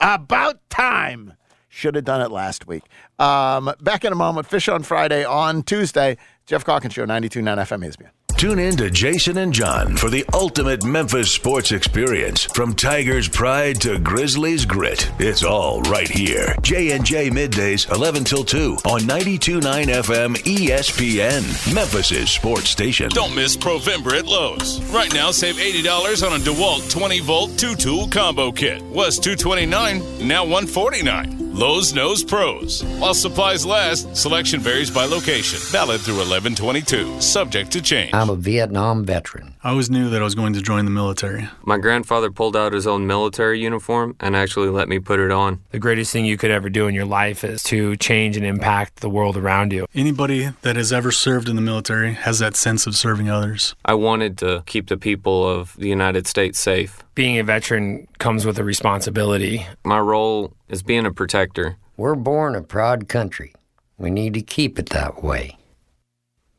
[0.00, 1.34] About time.
[1.68, 2.82] Should have done it last week.
[3.18, 4.46] Um, back in a moment.
[4.46, 6.16] Fish on Friday on Tuesday.
[6.46, 8.10] Geoff Calkins Show, 92.9 FM ESPN.
[8.38, 12.44] Tune in to Jason and John for the ultimate Memphis sports experience.
[12.44, 15.10] From Tigers pride to Grizzlies grit.
[15.18, 16.54] It's all right here.
[16.62, 21.74] J&J Middays, 11 till 2 on 92.9 FM ESPN.
[21.74, 23.08] Memphis' sports station.
[23.08, 24.80] Don't miss Provember at Lowe's.
[24.92, 28.80] Right now, save $80 on a DeWalt 20 volt two tool combo kit.
[28.84, 31.47] Was 229, now $149.
[31.58, 32.84] Lowe's knows pros.
[33.00, 35.58] While supplies last, selection varies by location.
[35.72, 37.20] Valid through 1122.
[37.20, 38.14] Subject to change.
[38.14, 39.56] I'm a Vietnam veteran.
[39.62, 41.48] I always knew that I was going to join the military.
[41.64, 45.60] My grandfather pulled out his own military uniform and actually let me put it on.
[45.72, 49.00] The greatest thing you could ever do in your life is to change and impact
[49.00, 49.86] the world around you.
[49.94, 53.74] Anybody that has ever served in the military has that sense of serving others.
[53.84, 57.02] I wanted to keep the people of the United States safe.
[57.16, 59.66] Being a veteran comes with a responsibility.
[59.84, 61.78] My role is being a protector.
[61.96, 63.54] We're born a proud country.
[63.98, 65.56] We need to keep it that way.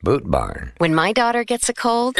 [0.04, 0.74] Boot Barn.
[0.78, 2.18] When my daughter gets a cold,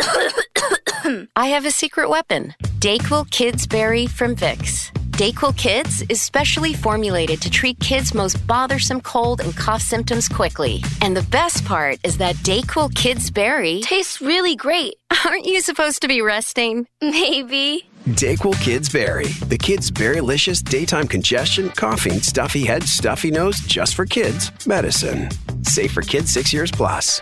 [1.36, 4.92] I have a secret weapon Dayquil Kids Berry from Vicks.
[5.18, 10.82] Dayquil Kids is specially formulated to treat kids' most bothersome cold and cough symptoms quickly.
[11.02, 14.96] And the best part is that Dayquil Kids Berry tastes really great.
[15.26, 16.88] Aren't you supposed to be resting?
[17.02, 17.90] Maybe.
[18.10, 19.28] Dayquil Kids Berry.
[19.48, 24.52] The kids' berrylicious daytime congestion, coughing, stuffy head, stuffy nose, just for kids.
[24.68, 25.30] Medicine.
[25.64, 27.22] Safe for kids six years plus.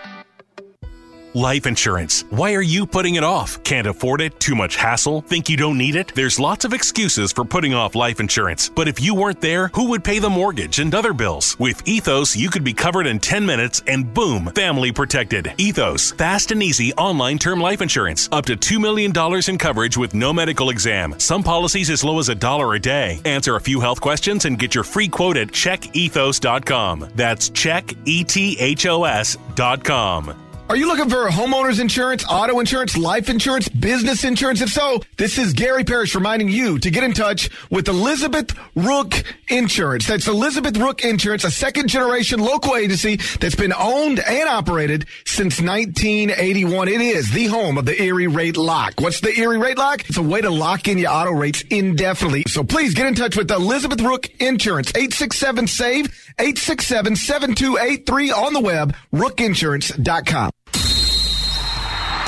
[1.34, 2.24] Life insurance.
[2.30, 3.62] Why are you putting it off?
[3.64, 4.40] Can't afford it?
[4.40, 5.22] Too much hassle?
[5.22, 6.12] Think you don't need it?
[6.16, 8.70] There's lots of excuses for putting off life insurance.
[8.70, 11.58] But if you weren't there, who would pay the mortgage and other bills?
[11.60, 15.54] With Ethos, you could be covered in 10 minutes and boom, family protected.
[15.58, 18.30] Ethos, fast and easy online term life insurance.
[18.32, 19.12] Up to $2 million
[19.48, 21.20] in coverage with no medical exam.
[21.20, 23.20] Some policies as low as a dollar a day.
[23.26, 27.10] Answer a few health questions and get your free quote at checkethos.com.
[27.16, 30.47] That's checkethos.com.
[30.70, 34.60] Are you looking for homeowners insurance, auto insurance, life insurance, business insurance?
[34.60, 39.14] If so, this is Gary Parrish reminding you to get in touch with Elizabeth Rook
[39.48, 40.08] Insurance.
[40.08, 45.62] That's Elizabeth Rook Insurance, a second generation local agency that's been owned and operated since
[45.62, 46.90] 1981.
[46.90, 48.96] It is the home of the Erie Rate Lock.
[49.00, 50.04] What's the Erie Rate Lock?
[50.10, 52.44] It's a way to lock in your auto rates indefinitely.
[52.48, 58.60] So please get in touch with Elizabeth Rook Insurance, 867 SAVE, 867 7283 on the
[58.60, 60.52] web, rookinsurance.com.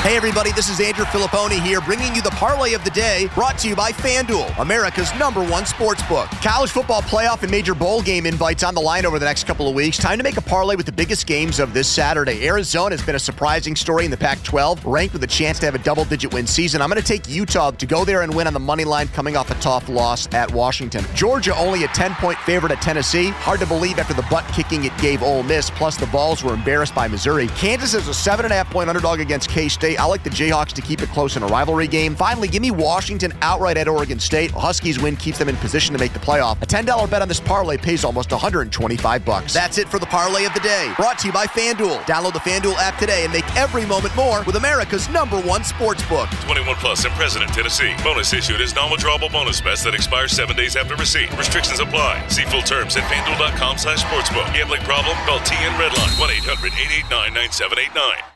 [0.02, 3.58] Hey, everybody, this is Andrew Fillipponi here, bringing you the parlay of the day brought
[3.60, 6.30] to you by FanDuel, America's number one sports book.
[6.42, 9.68] College football playoff and major bowl game invites on the line over the next couple
[9.68, 9.98] of weeks.
[9.98, 12.48] Time to make a parlay with the biggest games of this Saturday.
[12.48, 15.66] Arizona has been a surprising story in the Pac 12, ranked with a chance to
[15.66, 16.82] have a double digit win season.
[16.82, 19.36] I'm going to take Utah to go there and win on the money line coming
[19.36, 21.04] off a tough loss at Washington.
[21.14, 23.32] Georgia only a 10 point favorite at Tennessee.
[23.32, 26.54] Hard to believe after the butt kicking it gave Ole Miss, plus the Vols were
[26.54, 27.48] embarrassed by Missouri.
[27.50, 29.89] Kansas is a 7.5 point underdog against K State.
[29.98, 32.16] I like the Jayhawks to keep it close in a rivalry game.
[32.16, 34.52] Finally, give me Washington outright at Oregon State.
[34.52, 36.62] The Huskies win keeps them in position to make the playoff.
[36.62, 39.54] A $10 bet on this parlay pays almost 125 bucks.
[39.54, 40.94] That's it for the parlay of the day.
[40.98, 42.02] Brought to you by FanDuel.
[42.04, 46.08] Download the FanDuel app today and make every moment more with America's number one sports
[46.08, 46.30] book.
[46.42, 47.94] 21 plus in President, Tennessee.
[48.04, 51.36] Bonus issued is non-withdrawable bonus bets that expire seven days after receipt.
[51.38, 52.26] Restrictions apply.
[52.28, 54.54] See full terms at fanduel.com slash sportsbook.
[54.54, 55.16] Gambling problem?
[55.26, 58.29] Call TN Redline 1-800-889-9789.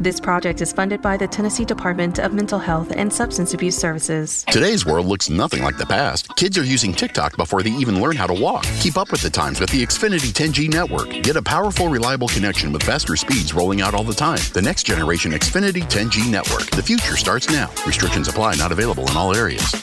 [0.00, 4.44] This project is funded by the Tennessee Department of Mental Health and Substance Abuse Services.
[4.48, 6.28] Today's world looks nothing like the past.
[6.36, 8.64] Kids are using TikTok before they even learn how to walk.
[8.78, 11.08] Keep up with the times with the Xfinity 10G network.
[11.24, 14.38] Get a powerful, reliable connection with faster speeds rolling out all the time.
[14.52, 16.70] The next generation Xfinity 10G network.
[16.70, 17.68] The future starts now.
[17.84, 19.74] Restrictions apply, not available in all areas.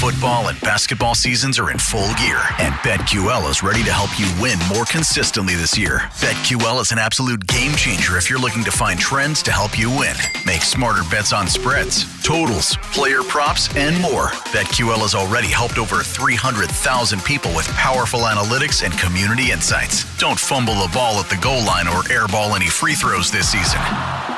[0.00, 4.30] Football and basketball seasons are in full gear, and BetQL is ready to help you
[4.40, 6.00] win more consistently this year.
[6.20, 9.88] BetQL is an absolute game changer if you're looking to find trends to help you
[9.88, 10.14] win.
[10.44, 14.28] Make smarter bets on spreads, totals, player props, and more.
[14.52, 20.04] BetQL has already helped over 300,000 people with powerful analytics and community insights.
[20.18, 23.80] Don't fumble the ball at the goal line or airball any free throws this season.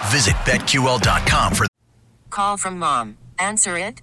[0.06, 1.66] Visit BetQL.com for
[2.30, 3.18] Call from mom.
[3.40, 4.02] Answer it.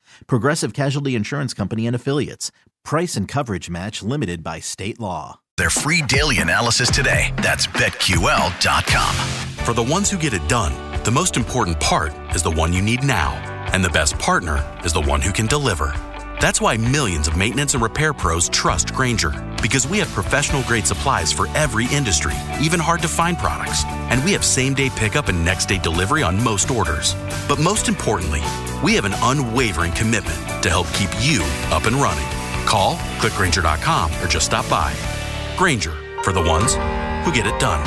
[0.27, 2.51] Progressive Casualty Insurance Company and Affiliates.
[2.83, 5.39] Price and coverage match limited by state law.
[5.57, 7.33] their free daily analysis today.
[7.37, 9.15] That's BetQL.com.
[9.63, 12.81] For the ones who get it done, the most important part is the one you
[12.81, 13.33] need now.
[13.73, 15.93] And the best partner is the one who can deliver.
[16.39, 19.29] That's why millions of maintenance and repair pros trust Grainger,
[19.61, 23.83] because we have professional grade supplies for every industry, even hard to find products.
[24.09, 27.13] And we have same day pickup and next day delivery on most orders.
[27.47, 28.41] But most importantly,
[28.83, 31.41] we have an unwavering commitment to help keep you
[31.71, 32.27] up and running.
[32.65, 34.95] Call, clickgrainger.com, or just stop by.
[35.57, 36.75] Grainger, for the ones
[37.25, 37.81] who get it done.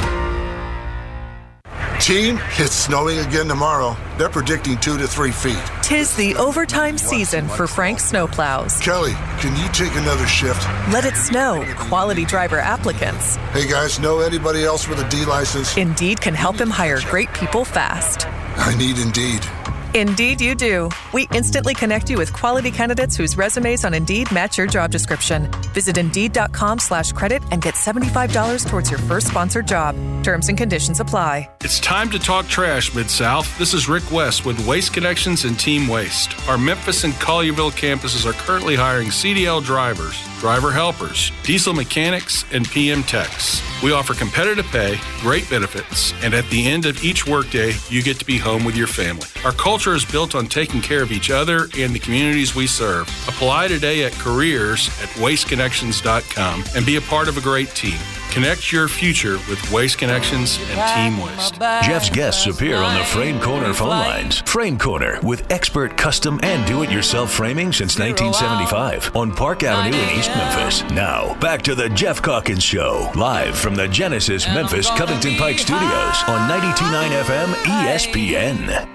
[2.01, 3.97] Team, it's snowing again tomorrow.
[4.19, 5.63] They're predicting two to three feet.
[5.83, 8.79] Tis the overtime season for Frank Snowplows.
[8.83, 10.67] Kelly, can you take another shift?
[10.93, 11.65] Let it snow.
[11.79, 13.37] Quality driver applicants.
[13.53, 15.77] Hey guys, know anybody else with a D license?
[15.79, 18.27] Indeed can help him hire great people fast.
[18.59, 19.47] I need Indeed.
[19.95, 20.91] Indeed, you do.
[21.13, 25.49] We instantly connect you with quality candidates whose resumes on Indeed match your job description.
[25.73, 29.97] Visit Indeed.com slash credit and get $75 towards your first sponsored job.
[30.25, 31.49] Terms and conditions apply.
[31.61, 33.47] It's time to talk trash, Mid South.
[33.57, 36.35] This is Rick West with Waste Connections and Team Waste.
[36.49, 42.69] Our Memphis and Collierville campuses are currently hiring CDL drivers, driver helpers, diesel mechanics, and
[42.69, 43.63] PM techs.
[43.83, 48.19] We offer competitive pay, great benefits, and at the end of each workday, you get
[48.19, 49.29] to be home with your family.
[49.45, 53.07] Our culture is built on taking care of each other and the communities we serve.
[53.29, 57.99] Apply today at careers at wasteconnections.com and be a part of a great team.
[58.35, 61.55] Connect your future with Waste Connections and Team Waste.
[61.85, 64.41] Geoff's guests appear on the Frame Corner phone lines.
[64.41, 69.97] Frame Corner with expert custom and do it yourself framing since 1975 on Park Avenue
[69.97, 70.83] in East Memphis.
[70.91, 76.23] Now, back to the Geoff Calkins Show, live from the Genesis Memphis Covington Pike Studios
[76.27, 78.94] on 929 FM ESPN.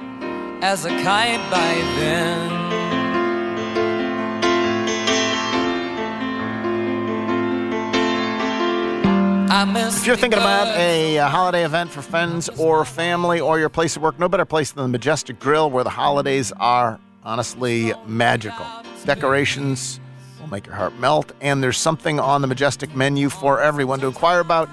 [0.62, 2.60] As a kite by then.
[10.00, 13.96] If you're thinking about a, uh holiday event for friends or family or your place
[13.96, 18.66] of work, no better place than the Majestic Grill where the holidays are honestly magical.
[19.06, 20.00] Decorations
[20.40, 24.08] will make your heart melt, and there's something on the Majestic menu for everyone to
[24.08, 24.70] inquire about.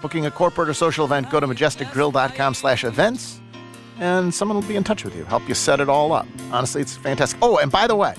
[0.00, 3.39] Booking a corporate or social event, go to majesticgrill.com slash events,
[4.00, 6.26] and someone will be in touch with you, help you set it all up.
[6.50, 7.38] Honestly, it's fantastic.
[7.42, 8.14] Oh, and by the way,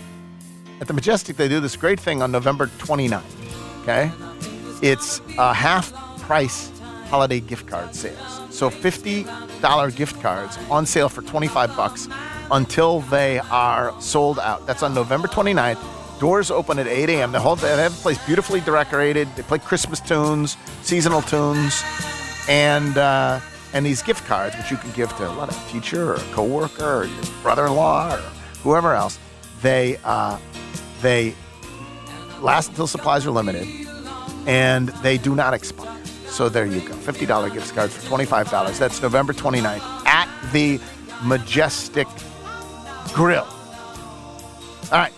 [0.79, 4.11] at the Majestic, they do this great thing on November 29th, okay?
[4.81, 5.91] It's a half
[6.21, 6.71] price
[7.09, 8.41] holiday gift card sales.
[8.49, 12.07] So $50 gift cards on sale for 25 bucks
[12.51, 14.65] until they are sold out.
[14.65, 16.19] That's on November 29th.
[16.19, 17.31] Doors open at 8 a.m.
[17.31, 19.27] The whole they have the place beautifully decorated.
[19.35, 21.83] They play Christmas tunes, seasonal tunes,
[22.47, 23.39] and uh,
[23.73, 27.05] and these gift cards, which you can give to a teacher or a coworker or
[27.05, 28.19] your brother-in-law or
[28.63, 29.19] whoever else.
[29.61, 30.37] They uh,
[31.01, 31.35] they
[32.41, 33.67] last until supplies are limited
[34.47, 35.97] and they do not expire.
[36.25, 36.93] So there you go.
[36.93, 38.77] $50 gift cards for $25.
[38.77, 40.79] That's November 29th at the
[41.23, 42.07] Majestic
[43.13, 43.47] Grill.
[44.91, 45.13] All right.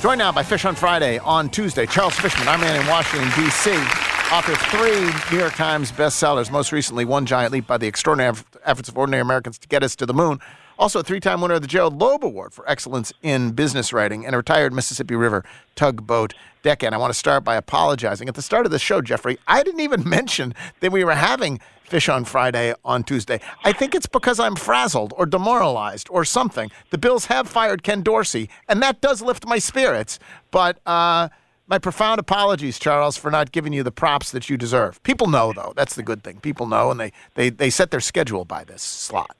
[0.00, 1.86] Joined now by Fish on Friday on Tuesday.
[1.86, 7.04] Charles Fishman, man in Washington, D.C., author of three New York Times bestsellers, most recently
[7.04, 10.14] One Giant Leap by the Extraordinary Efforts of Ordinary Americans to Get Us to the
[10.14, 10.40] Moon.
[10.78, 14.26] Also, a three time winner of the Gerald Loeb Award for Excellence in Business Writing
[14.26, 15.44] and a retired Mississippi River
[15.76, 16.94] tugboat deckhand.
[16.94, 18.28] I want to start by apologizing.
[18.28, 21.60] At the start of the show, Jeffrey, I didn't even mention that we were having
[21.84, 23.40] Fish on Friday on Tuesday.
[23.64, 26.72] I think it's because I'm frazzled or demoralized or something.
[26.90, 30.18] The Bills have fired Ken Dorsey, and that does lift my spirits.
[30.50, 31.28] But, uh,
[31.66, 35.02] my profound apologies, Charles, for not giving you the props that you deserve.
[35.02, 35.72] People know, though.
[35.76, 36.40] That's the good thing.
[36.40, 39.36] People know, and they, they, they set their schedule by this slot.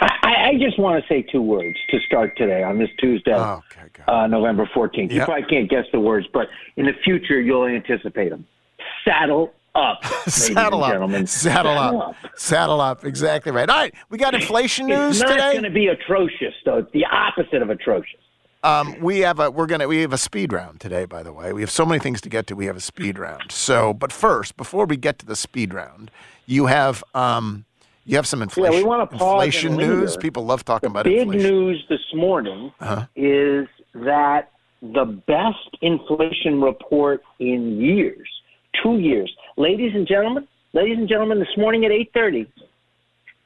[0.00, 3.62] I, I just want to say two words to start today on this Tuesday, oh,
[3.72, 5.10] okay, uh, November 14th.
[5.12, 8.46] You probably can't guess the words, but in the future, you'll anticipate them.
[9.04, 10.90] Saddle up, ladies Saddle and up.
[10.92, 11.26] gentlemen.
[11.26, 12.16] Saddle up.
[12.36, 13.04] Saddle up.
[13.04, 13.68] Exactly right.
[13.68, 13.94] All right.
[14.10, 15.32] We got inflation news today.
[15.34, 15.52] It's not today.
[15.52, 16.78] going to be atrocious, though.
[16.78, 18.20] It's the opposite of atrocious.
[18.64, 21.04] Um, we have a we're gonna we have a speed round today.
[21.04, 22.54] By the way, we have so many things to get to.
[22.54, 23.50] We have a speed round.
[23.50, 26.10] So, but first, before we get to the speed round,
[26.46, 27.64] you have um,
[28.04, 28.72] you have some inflation.
[28.72, 30.16] Yeah, we wanna pause inflation news.
[30.16, 31.50] People love talking about Big inflation.
[31.50, 33.06] news this morning Uh-huh.
[33.16, 38.28] is that the best inflation report in years,
[38.80, 39.32] two years.
[39.56, 42.46] Ladies and gentlemen, ladies and gentlemen, this morning at 8:30,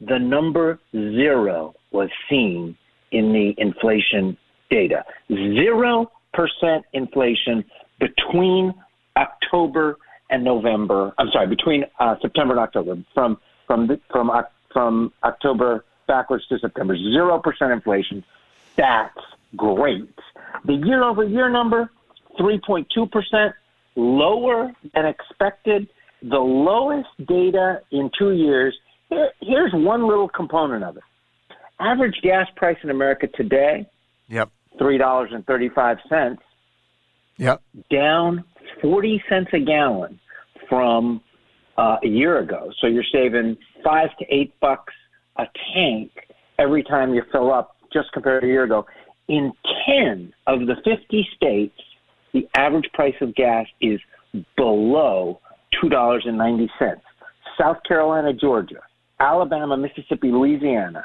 [0.03, 2.77] the number 0 was seen
[3.13, 4.37] in the inflation
[4.71, 5.05] data.
[5.31, 6.07] 0%
[6.93, 7.65] inflation
[8.01, 8.75] between
[9.17, 9.99] October
[10.31, 11.15] and November.
[11.19, 16.47] I'm sorry, between uh, September and October from from the, from Oc- from October backwards
[16.49, 16.97] to September.
[16.97, 18.25] 0% inflation.
[18.77, 19.19] That's
[19.57, 20.09] great.
[20.65, 21.91] The year over year number,
[22.39, 23.53] 3.2%,
[23.97, 25.89] lower than expected,
[26.23, 28.77] the lowest data in two years.
[29.09, 31.03] Here, here's one little component of it.
[31.81, 33.87] Average gas price in America today,
[34.29, 34.51] Yep.
[34.81, 36.39] $3.35,
[37.39, 37.63] Yep.
[37.91, 38.45] down
[38.81, 40.19] 40 cents a gallon
[40.69, 41.21] from
[41.77, 42.71] uh, a year ago.
[42.81, 44.95] So you're saving five to eight bucks
[45.37, 46.11] a tank
[46.59, 48.87] every time you fill up, just compared to a year ago.
[49.29, 49.53] In
[49.87, 51.79] 10 of the 50 states,
[52.33, 54.01] the average price of gas is
[54.57, 55.41] below
[55.83, 56.69] $2.90.
[57.59, 58.81] South Carolina, Georgia,
[59.21, 61.05] Alabama, Mississippi, Louisiana,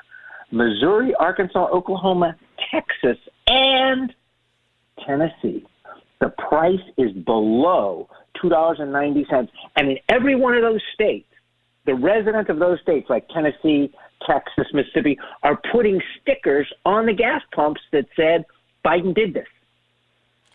[0.52, 2.36] Missouri, Arkansas, Oklahoma,
[2.72, 3.18] Texas,
[3.52, 4.14] and
[5.06, 5.66] Tennessee.
[6.20, 8.08] The price is below
[8.44, 9.50] $2.90.
[9.76, 11.28] And in every one of those states,
[11.86, 13.92] the residents of those states, like Tennessee,
[14.28, 18.46] Texas, Mississippi, are putting stickers on the gas pumps that said,
[18.86, 19.48] Biden did this.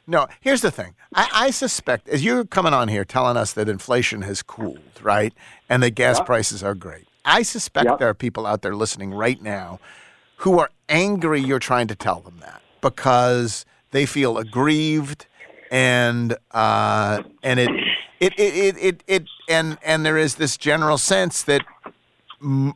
[0.07, 0.95] No, here's the thing.
[1.15, 5.35] I, I suspect, as you're coming on here telling us that inflation has cooled, right,
[5.69, 6.27] and that gas Yep.
[6.27, 7.99] prices are great, I suspect Yep.
[7.99, 9.81] there are people out there listening right now
[10.37, 15.27] who are angry you're trying to tell them that because they feel aggrieved
[15.71, 17.71] and uh, and it
[18.21, 21.63] it, it it it it and and there is this general sense that
[22.41, 22.75] m-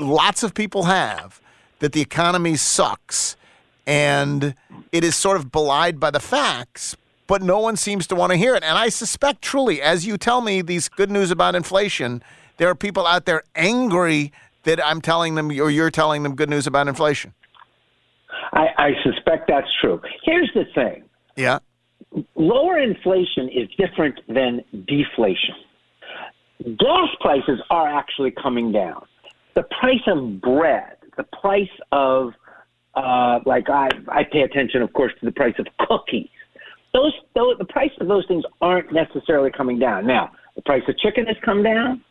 [0.00, 1.40] lots of people have
[1.78, 3.36] that the economy sucks
[3.86, 4.54] and
[4.90, 6.96] it is sort of belied by the facts,
[7.28, 8.64] but no one seems to want to hear it.
[8.64, 12.20] And I suspect truly, as you tell me these good news about inflation,
[12.56, 14.32] there are people out there angry
[14.64, 17.32] that I'm telling them or you're telling them good news about inflation.
[18.52, 20.00] I, I suspect that's true.
[20.24, 21.04] Here's the thing
[21.36, 21.58] Yeah.
[22.34, 25.54] lower inflation is different than deflation.
[26.78, 29.04] Gas prices are actually coming down.
[29.54, 32.32] The price of bread, the price of,
[32.94, 36.28] uh, like I, I pay attention, of course, to the price of cookies.
[36.94, 40.06] Those, those, the price of those things aren't necessarily coming down.
[40.06, 42.02] Now, the price of chicken has come down.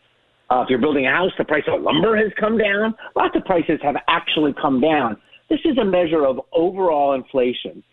[0.52, 2.94] Uh, if you're building a house, the price of lumber has come down.
[3.16, 5.18] Lots of prices have actually come down.
[5.50, 7.84] This is a measure of overall inflation.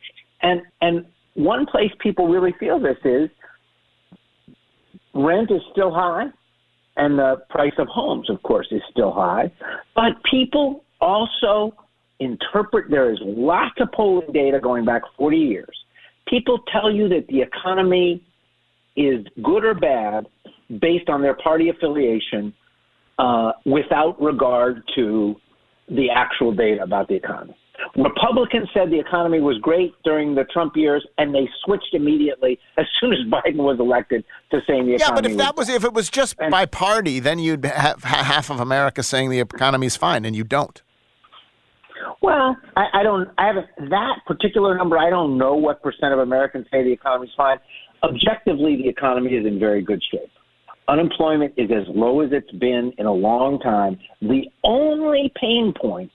[0.42, 3.30] And and one place people really feel this is
[5.14, 6.26] rent is still high
[6.96, 9.50] and the price of homes of course is still high,
[9.94, 11.74] but people also
[12.20, 15.76] interpret there is lots of polling data going back 40 years.
[16.28, 18.22] People tell you that the economy
[18.96, 20.26] is good or bad
[20.80, 22.52] based on their party affiliation
[23.18, 25.34] uh, without regard to
[25.88, 27.56] the actual data about the economy.
[27.96, 32.86] Republicans said the economy was great during the Trump years, and they switched immediately as
[33.00, 35.84] soon as Biden was elected to saying the Yeah, economy but if that was if
[35.84, 40.24] it was just by party, then you'd have half of America saying the economy's fine,
[40.24, 40.82] and you don't.
[42.20, 43.28] Well, I, I don't.
[43.38, 44.98] I haven't that particular number.
[44.98, 47.58] I don't know what percent of Americans say the economy's fine.
[48.04, 50.30] objectively, the economy is in very good shape.
[50.88, 53.98] Unemployment is as low as it's been in a long time.
[54.20, 56.10] The only pain point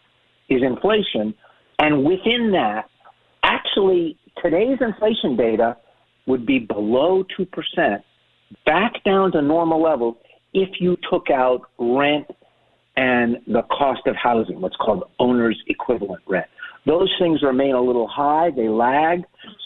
[0.49, 1.33] is inflation.
[1.79, 2.89] And within that,
[3.43, 5.77] actually, today's inflation data
[6.25, 8.03] would be below 2%,
[8.65, 10.17] back down to normal levels
[10.53, 12.27] if you took out rent
[12.97, 16.47] and the cost of housing, what's called owner's equivalent rent.
[16.85, 19.23] Those things remain a little high, they lag.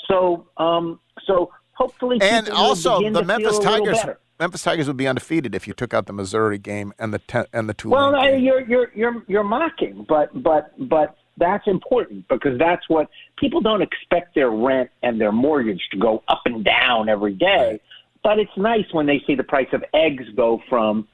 [0.08, 4.18] So, um, so hopefully, And also, the Memphis feel a little Tigers.
[4.42, 7.46] Memphis Tigers would be undefeated if you took out the Missouri game and the ten,
[7.54, 7.90] and the two.
[7.92, 13.08] Well, I, you're you're you're you're mocking, but but but that's important because that's what
[13.38, 17.80] people don't expect their rent and their mortgage to go up and down every day.
[18.24, 21.08] But it's nice when they see the price of eggs go from,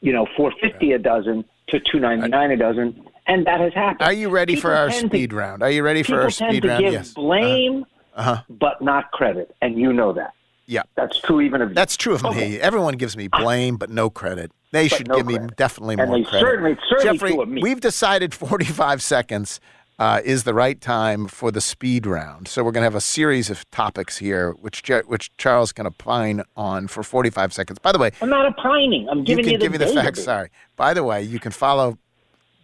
[0.00, 3.74] you know, four fifty a dozen to two ninety nine a dozen, and that has
[3.74, 4.08] happened.
[4.08, 5.62] Are you ready for our tend to- speed round?
[5.62, 6.84] Are you ready for people our speed to round?
[6.84, 7.12] give yes.
[7.12, 7.84] blame,
[8.16, 8.42] Uh huh.
[8.48, 10.32] but not credit, and you know that.
[10.72, 10.82] Yeah.
[10.96, 12.58] That's true even of That's true of me.
[12.58, 14.50] Everyone gives me blame, but no credit.
[14.72, 16.40] They But should no give me definitely And more they credit.
[16.46, 17.62] certainly- certainly Jeffrey, true of me.
[17.62, 19.60] we've decided 45 seconds
[19.98, 22.48] uh, is the right time for the speed round.
[22.48, 25.86] So we're going to have a series of topics here, which Je- which Charles can
[25.86, 27.78] opine on for 45 seconds.
[27.78, 29.08] By the way, I'm not opining.
[29.10, 30.24] I'm you giving can you the give me the facts.
[30.24, 30.48] Sorry.
[30.76, 31.98] By the way, you can follow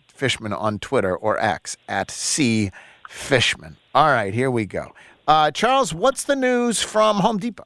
[0.09, 2.71] Fishman on Twitter or X at C
[3.09, 3.77] Fishman.
[3.95, 4.93] All right, here we go.
[5.29, 7.65] Uh, Charles, what's the news from Home Depot?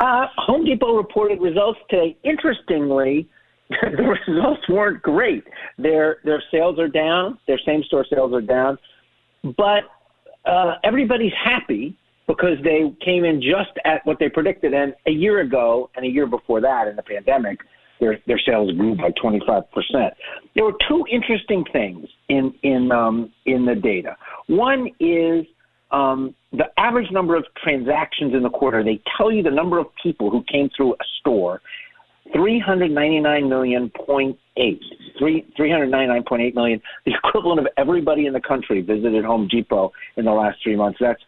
[0.00, 2.16] Uh, Home Depot reported results today.
[2.24, 3.28] Interestingly,
[3.70, 5.44] the results weren't great.
[5.78, 7.38] Their their sales are down.
[7.46, 8.78] Their same store sales are down,
[9.56, 9.84] but
[10.44, 11.96] uh, everybody's happy
[12.26, 14.74] because they came in just at what they predicted.
[14.74, 17.60] And a year ago and a year before that, in the pandemic,
[18.00, 20.14] their their sales grew by 25 percent.
[20.54, 24.16] There were two interesting things in in um, in the data.
[24.46, 25.46] One is
[25.92, 28.82] um, the average number of transactions in the quarter.
[28.84, 31.60] They tell you the number of people who came through a store.
[32.32, 34.80] 399 million point eight.
[35.18, 40.32] Three, 399.8 million, the equivalent of everybody in the country visited Home Depot in the
[40.32, 40.98] last three months.
[41.00, 41.20] That's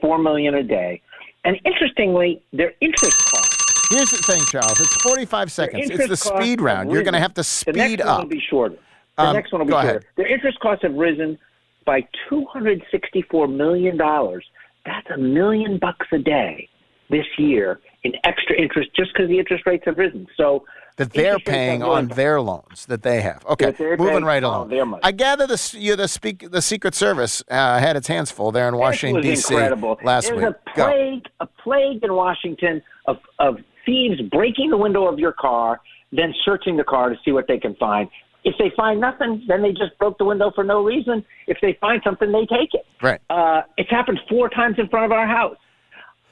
[0.00, 1.00] 4 million a day.
[1.44, 3.88] And interestingly, their interest cost.
[3.90, 4.78] Here's the thing, Charles.
[4.80, 5.90] It's 45 seconds.
[5.90, 6.90] It's the speed round.
[6.92, 8.18] You're going to have to speed The next up.
[8.18, 8.76] one will be shorter.
[9.18, 9.88] The Um, next one will be go shorter.
[9.98, 10.04] ahead.
[10.16, 11.36] Their interest costs have risen
[11.84, 13.96] by $264 million.
[13.96, 16.68] That's a million bucks a day
[17.10, 20.26] this year in extra interest just because the interest rates have risen.
[20.36, 20.64] So
[20.96, 23.44] that they're paying on their loans that they have.
[23.46, 24.72] Okay, moving right along.
[25.02, 28.68] I gather the you, the speak the Secret Service uh, had its hands full there
[28.68, 29.54] in Washington D.C.
[29.54, 30.44] last There's week.
[30.44, 30.86] a Go.
[30.86, 35.80] plague, a plague in Washington of, of thieves breaking the window of your car,
[36.12, 38.08] then searching the car to see what they can find.
[38.44, 41.24] If they find nothing, then they just broke the window for no reason.
[41.46, 42.84] If they find something, they take it.
[43.00, 43.20] Right.
[43.30, 45.56] Uh, it's happened four times in front of our house.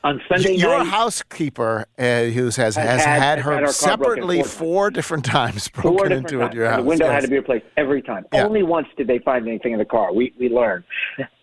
[0.03, 0.59] On Sunday night.
[0.61, 5.27] Your night, housekeeper, uh, who has has, had- had her had separately four four different
[5.27, 6.49] times broken different into times.
[6.49, 6.83] at your and house.
[6.83, 7.15] The window yes.
[7.15, 8.25] had to be replaced every time.
[8.33, 8.45] Yeah.
[8.47, 10.15] Only once did they find anything in the car.
[10.15, 10.85] We we learned.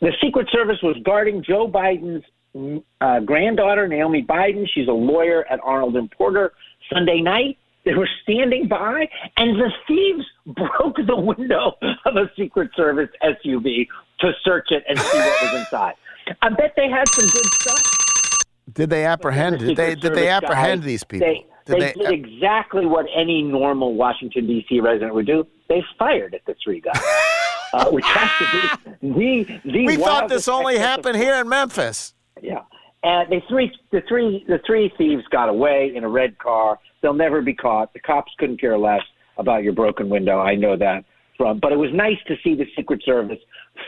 [0.01, 2.25] The Secret Service was guarding Joe Biden's
[2.99, 4.65] uh, granddaughter, Naomi Biden.
[4.73, 6.53] She's a lawyer at Arnold and Porter.
[6.91, 7.57] Sunday night,
[7.87, 9.07] they were standing by,
[9.37, 13.87] and the thieves broke the window of a Secret Service SUV
[14.19, 15.93] to search it and see what was inside.
[16.41, 18.43] I bet they had some good stuff.
[18.73, 19.59] Did they apprehend?
[19.59, 21.27] Did they did they apprehend guys, these people?
[21.27, 24.81] They, did they, did exactly what any normal Washington D.C.
[24.81, 25.47] resident would do.
[25.69, 27.01] They fired at the three guys,
[27.73, 29.85] uh, which has to be the the.
[29.85, 32.13] we thought this only happened here in Memphis.
[32.41, 32.63] yeah.
[33.03, 36.79] And the three, the three, the three thieves got away in a red car.
[37.01, 37.93] They'll never be caught.
[37.93, 39.01] The cops couldn't care less
[39.37, 40.39] about your broken window.
[40.39, 41.05] I know that
[41.37, 41.59] from.
[41.59, 43.39] But it was nice to see the Secret Service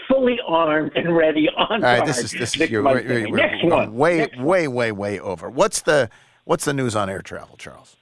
[0.07, 2.84] fully armed and ready on All right, this is this is Next you.
[2.84, 3.24] Monday.
[3.26, 3.95] We're, we're- Next we're one.
[3.95, 5.49] way Next way way way over.
[5.49, 6.10] What's the
[6.45, 7.95] what's the news on air travel, Charles?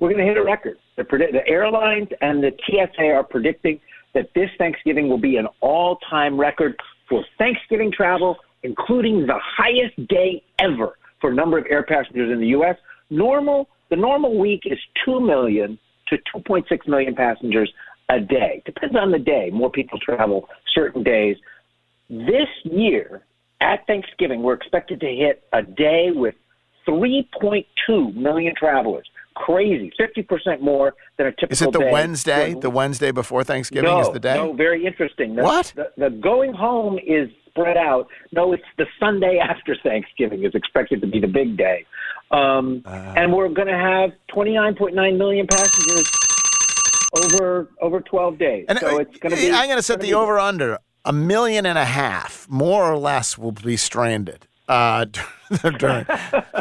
[0.00, 0.76] we're going to hit a record.
[0.96, 3.78] The, the airlines and the TSA are predicting
[4.14, 6.74] that this Thanksgiving will be an all-time record
[7.08, 12.48] for Thanksgiving travel, including the highest day ever for number of air passengers in the
[12.48, 12.76] U.S.
[13.10, 17.72] Normal, the normal week is two million to 2.6 million passengers
[18.08, 18.62] a day.
[18.64, 19.50] Depends on the day.
[19.52, 21.36] More people travel certain days.
[22.10, 23.22] This year
[23.60, 26.34] at Thanksgiving, we're expected to hit a day with
[26.86, 29.08] 3.2 million travelers.
[29.34, 31.90] Crazy, 50% more than a typical Is it the day.
[31.90, 32.54] Wednesday?
[32.54, 34.34] The Wednesday before Thanksgiving no, is the day.
[34.34, 35.36] No, very interesting.
[35.36, 35.72] The, What?
[35.74, 38.08] The, the going home is spread out.
[38.32, 41.84] No, it's the Sunday after Thanksgiving is expected to be the big day.
[42.30, 43.14] Um, Uh.
[43.16, 46.10] and we're going to have 29.9 million passengers
[47.24, 48.64] over over 12 days.
[48.68, 49.50] And so it's going to be.
[49.52, 50.78] I'm going to set the over under.
[51.04, 55.04] A million and a half, more or less, will be stranded Uh,
[55.78, 56.04] during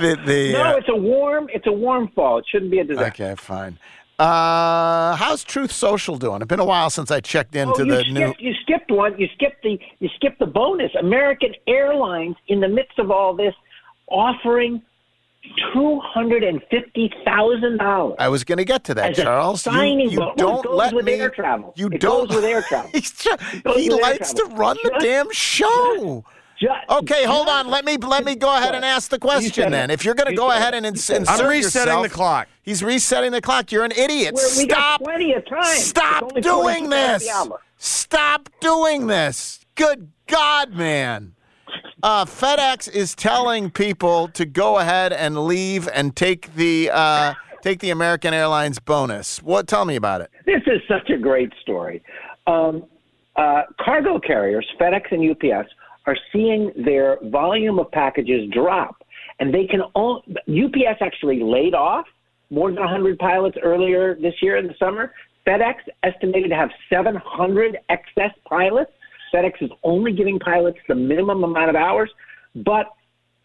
[0.02, 1.48] the, the no, uh, it's a warm.
[1.54, 2.39] It's a warm fall.
[2.39, 3.24] It shouldn't be a disaster.
[3.26, 3.78] okay, fine.
[4.22, 6.41] Uh, how's Truth Social doing?
[6.43, 8.34] It's been a while since I checked into oh, the skipped, new.
[8.38, 9.17] You skipped one.
[9.19, 9.80] You skipped the.
[9.97, 10.91] You skipped the bonus.
[10.99, 13.55] American Airlines, in the midst of all this,
[14.07, 14.80] offering
[15.74, 18.15] two hundred and fifty thousand dollars.
[18.19, 19.65] I was going to get to that, Charles.
[19.65, 20.36] You, signing you bonus.
[20.38, 21.13] don't Well, let with me.
[21.13, 21.74] air travel.
[21.76, 22.30] You It don't.
[22.30, 22.91] goes with air travel.
[22.93, 26.24] He with air likes to run the Just- damn show.
[26.24, 26.41] Just,
[26.89, 27.68] Okay, hold on.
[27.68, 29.89] Let me let me go ahead and ask the question then.
[29.89, 32.47] If you're going to go ahead and ins- insert I'm resetting yourself- the clock.
[32.64, 33.72] He's resetting the clock.
[33.72, 34.36] You're an idiot.
[34.36, 35.01] We're- we Stop.
[35.01, 35.64] plenty of time.
[35.64, 37.28] Stop doing this.
[37.78, 39.66] Stop doing this.
[39.76, 41.34] Good God, man.
[42.03, 47.80] Uh, FedEx is telling people to go ahead and leave and take the uh, take
[47.80, 49.41] the American Airlines bonus.
[49.41, 49.68] What?
[49.68, 50.32] Tell me about it.
[50.45, 52.03] This is such a great story.
[52.47, 52.86] Um,
[53.36, 55.70] uh, cargo carriers, FedEx and UPS,
[56.06, 59.04] are seeing their volume of packages drop,
[59.39, 59.82] and they can.
[59.93, 62.06] All, UPS actually laid off
[62.49, 65.14] more than 100 pilots earlier this year in the summer.
[65.47, 68.91] FedEx estimated to have 700 excess pilots.
[69.34, 72.12] FedEx is only giving pilots the minimum amount of hours,
[72.56, 72.88] but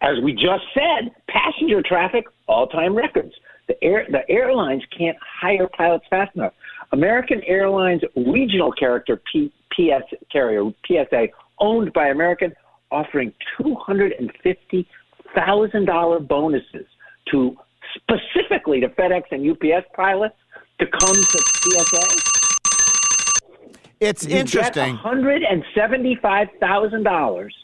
[0.02, 3.32] as we just said, passenger traffic all-time records.
[3.68, 6.52] The air the airlines can't hire pilots fast enough.
[6.92, 11.26] American Airlines regional character P, PS carrier PSA,
[11.60, 12.52] owned by American,
[12.90, 14.88] offering two hundred and fifty
[15.34, 16.86] thousand dollar bonuses
[17.32, 17.56] to
[17.94, 20.36] specifically to FedEx and UPS pilots
[20.78, 22.32] to come to PSA.
[24.00, 24.92] It's You interesting.
[24.92, 27.54] Get hundred and seventy-five thousand dollars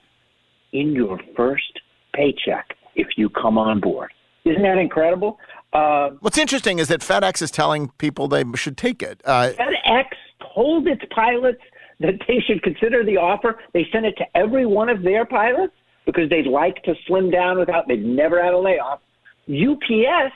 [0.72, 1.80] in your first
[2.14, 4.12] paycheck if you come on board.
[4.44, 5.38] Isn't that incredible?
[5.72, 9.20] Uh, What's interesting is that FedEx is telling people they should take it.
[9.24, 10.06] Uh, FedEx
[10.54, 11.62] told its pilots
[12.02, 13.60] that they should consider the offer.
[13.72, 15.74] They sent it to every one of their pilots
[16.06, 19.00] because they'd like to slim down without, they've never had a layoff.
[19.48, 20.32] UPS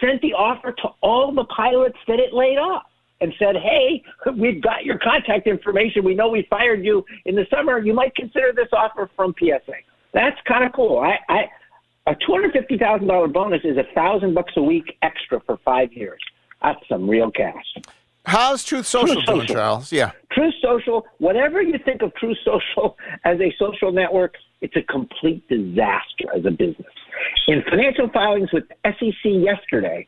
[0.00, 2.84] sent the offer to all the pilots that it laid off
[3.20, 4.02] and said, hey,
[4.38, 6.04] we've got your contact information.
[6.04, 7.78] We know we fired you in the summer.
[7.78, 9.72] You might consider this offer from PSA.
[10.14, 10.98] That's kind of cool.
[10.98, 11.44] I, I,
[12.06, 15.58] a two hundred fifty thousand dollar bonus is a thousand bucks a week extra for
[15.64, 16.20] five years.
[16.62, 17.64] That's some real cash.
[18.24, 19.92] How's Truth Social Truth doing, Charles?
[19.92, 20.12] Yeah.
[20.32, 25.46] Truth Social, whatever you think of Truth Social as a social network, it's a complete
[25.48, 26.92] disaster as a business.
[27.48, 30.06] In financial filings with SEC yesterday,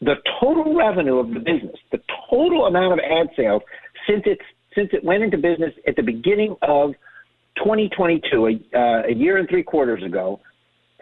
[0.00, 3.62] the total revenue of the business, the total amount of ad sales
[4.08, 4.42] since it's
[4.74, 6.92] since it went into business at the beginning of
[7.56, 10.38] 2022, a, uh, a year and three quarters ago,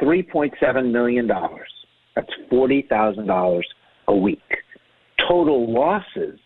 [0.01, 1.68] 3.7 million dollars.
[2.14, 3.66] That's forty thousand dollars
[4.09, 4.40] a week.
[5.29, 6.39] Total losses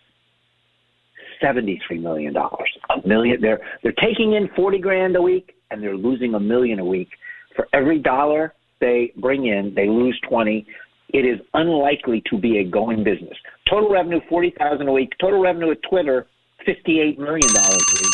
[1.43, 2.35] $73 million.
[2.37, 3.41] A million.
[3.41, 7.09] They're, they're taking in 40 grand a week and they're losing a million a week.
[7.57, 10.66] For every dollar they bring in, they lose 20.
[11.12, 13.37] It is unlikely to be a going business.
[13.68, 15.11] Total revenue, 40,000 a week.
[15.21, 16.27] Total revenue at Twitter,
[16.66, 18.12] $58 million a week.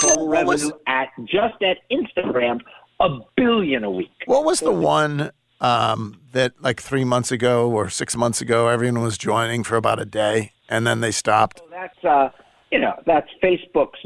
[0.00, 2.60] Total What was- revenue at, just at Instagram,
[3.00, 4.10] a billion a week.
[4.26, 5.30] What was the one
[5.60, 10.00] um, that like three months ago or six months ago everyone was joining for about
[10.00, 11.60] a day and then they stopped?
[11.70, 12.30] That's, uh,
[12.70, 13.98] you know, that's Facebook's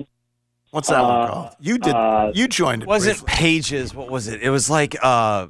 [0.71, 1.49] What's that one Uh, called?
[1.61, 1.95] You did.
[1.95, 2.89] uh, you joined it.
[2.89, 3.29] Was it briefly.
[3.29, 3.95] pages?
[3.95, 4.41] What was it?
[4.41, 5.49] It was like uh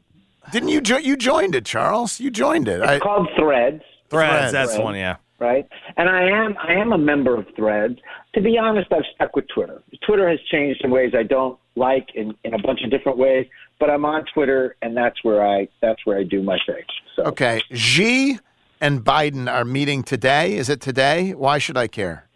[0.50, 0.80] Didn't you?
[0.80, 2.18] Jo- you joined it, Charles.
[2.18, 2.80] You joined it.
[2.82, 3.82] It's called Threads.
[4.10, 4.30] threads.
[4.30, 4.52] Threads.
[4.52, 5.16] That's the one, yeah.
[5.38, 5.64] right?
[5.96, 7.98] And I am I am a member of Threads.
[8.34, 9.82] To be honest, I've stuck with Twitter.
[10.04, 13.46] Twitter has changed in ways I don't like in, in a bunch of different ways,
[13.82, 16.92] but I'm on Twitter and that's where I that's where I do my thing.
[17.16, 17.60] So Okay.
[17.72, 18.38] Xi
[18.80, 20.54] and Biden are meeting today.
[20.54, 21.34] Is it today?
[21.34, 22.28] Why should I care?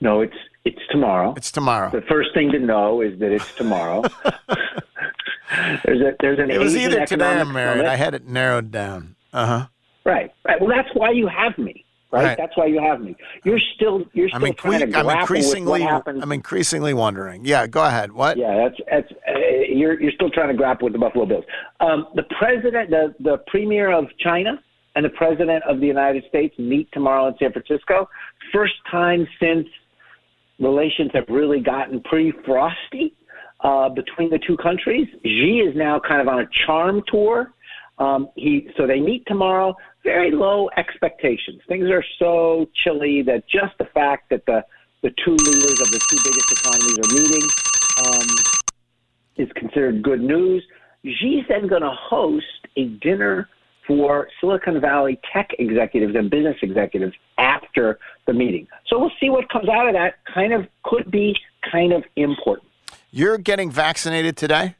[0.00, 1.34] no, it's it's tomorrow.
[1.36, 1.90] It's tomorrow.
[1.90, 4.02] The first thing to know is that it's tomorrow.
[5.84, 7.84] there's a there's an It was either today or summit.
[7.86, 9.16] I had it narrowed down.
[9.32, 9.66] Uh huh.
[10.04, 10.60] Right, right.
[10.60, 11.84] Well, that's why you have me.
[12.12, 12.24] Right?
[12.24, 12.36] Right.
[12.36, 13.16] That's why you have me.
[13.42, 15.84] You're still you're still I'm, trying to incre- I'm grapple with what increasingly.
[15.86, 17.46] I'm increasingly wondering.
[17.46, 17.66] Yeah.
[17.66, 18.12] Go ahead.
[18.12, 18.36] What?
[18.36, 19.32] Yeah, that's that's uh,
[19.70, 21.44] you're you're still trying to grapple with the Buffalo Bills.
[21.80, 24.62] Um, the president, the the premier of China,
[24.94, 28.08] and the president of the United States meet tomorrow in San Francisco.
[28.52, 29.66] First time since
[30.58, 33.14] relations have really gotten pretty frosty
[33.64, 35.08] uh, between the two countries.
[35.24, 37.52] Xi is now kind of on a charm tour.
[37.98, 39.76] Um, he so they meet tomorrow.
[40.02, 41.60] Very low expectations.
[41.68, 44.64] Things are so chilly that just the fact that the
[45.02, 47.48] the two leaders of the two biggest economies are meeting
[48.06, 48.26] um,
[49.36, 50.64] is considered good news.
[51.04, 53.48] Xi's then going to host a dinner
[53.86, 58.68] for Silicon Valley tech executives and business executives after the meeting.
[58.86, 60.24] So we'll see what comes out of that.
[60.32, 61.36] Kind of could be
[61.70, 62.68] kind of important.
[63.10, 64.76] You're getting vaccinated today.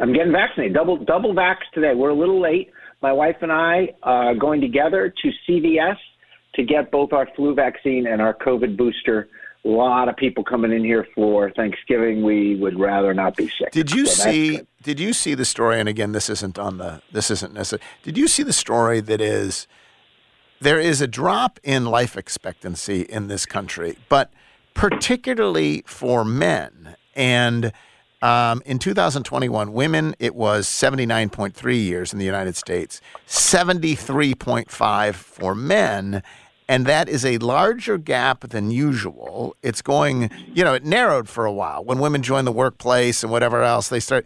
[0.00, 0.74] I'm getting vaccinated.
[0.74, 1.94] Double double vax today.
[1.94, 2.72] We're a little late.
[3.02, 5.96] My wife and I are going together to CVS
[6.54, 9.28] to get both our flu vaccine and our COVID booster.
[9.64, 12.22] A lot of people coming in here for Thanksgiving.
[12.22, 13.72] We would rather not be sick.
[13.72, 14.60] Did you So see?
[14.82, 15.78] Did you see the story?
[15.78, 17.02] And again, this isn't on the.
[17.12, 17.82] This isn't necessary.
[18.02, 19.66] Did you see the story that is?
[20.62, 24.30] There is a drop in life expectancy in this country, but
[24.74, 26.96] particularly for men.
[27.14, 27.72] And
[28.22, 36.22] um, in 2021, women it was 79.3 years in the United States, 73.5 for men.
[36.68, 39.56] And that is a larger gap than usual.
[39.62, 41.82] It's going, you know, it narrowed for a while.
[41.82, 44.24] When women join the workplace and whatever else, they start.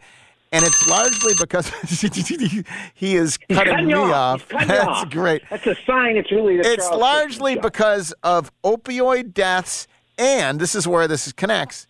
[0.53, 1.69] And it's largely because
[2.95, 4.13] he is cutting cutting me off.
[4.13, 4.41] off.
[4.43, 5.11] He's cutting you That's off.
[5.11, 5.43] great.
[5.49, 6.17] That's a sign.
[6.17, 9.89] It's really It's largely because of opioid deaths,
[10.19, 11.87] and this is where this connects,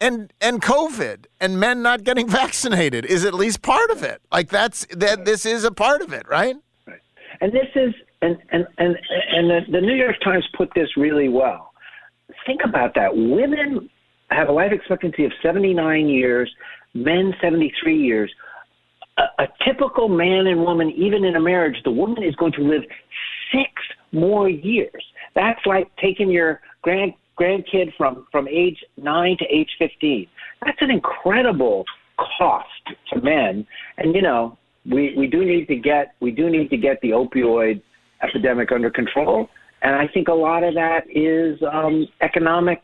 [0.00, 4.20] and and COVID, and men not getting vaccinated is at least part of it.
[4.32, 5.24] Like that's that.
[5.24, 6.56] This is a part of it, right?
[7.40, 8.96] And this is and and and
[9.32, 11.72] and the, the New York Times put this really well.
[12.46, 13.10] Think about that.
[13.14, 13.88] Women
[14.30, 16.50] have a life expectancy of 79 years,
[16.94, 18.30] men 73 years.
[19.16, 22.62] A, a typical man and woman, even in a marriage, the woman is going to
[22.62, 22.82] live
[23.52, 23.70] six
[24.12, 25.02] more years.
[25.34, 30.26] That's like taking your grand grandkid from from age nine to age 15.
[30.64, 31.84] That's an incredible
[32.38, 32.68] cost
[33.12, 33.66] to men.
[33.96, 37.10] And you know, we we do need to get we do need to get the
[37.10, 37.82] opioid
[38.22, 39.48] epidemic under control.
[39.82, 42.82] And I think a lot of that is um, economic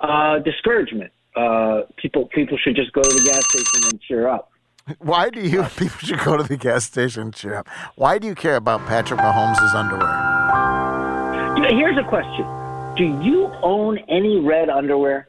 [0.00, 1.12] uh, discouragement.
[1.36, 4.50] Uh, people people should just go to the gas station and cheer up.
[4.98, 7.68] Why do you people should go to the gas station and cheer up?
[7.96, 10.10] Why do you care about Patrick Mahomes' underwear?
[11.56, 12.44] You know, Here's a question:
[12.96, 15.28] Do you own any red underwear?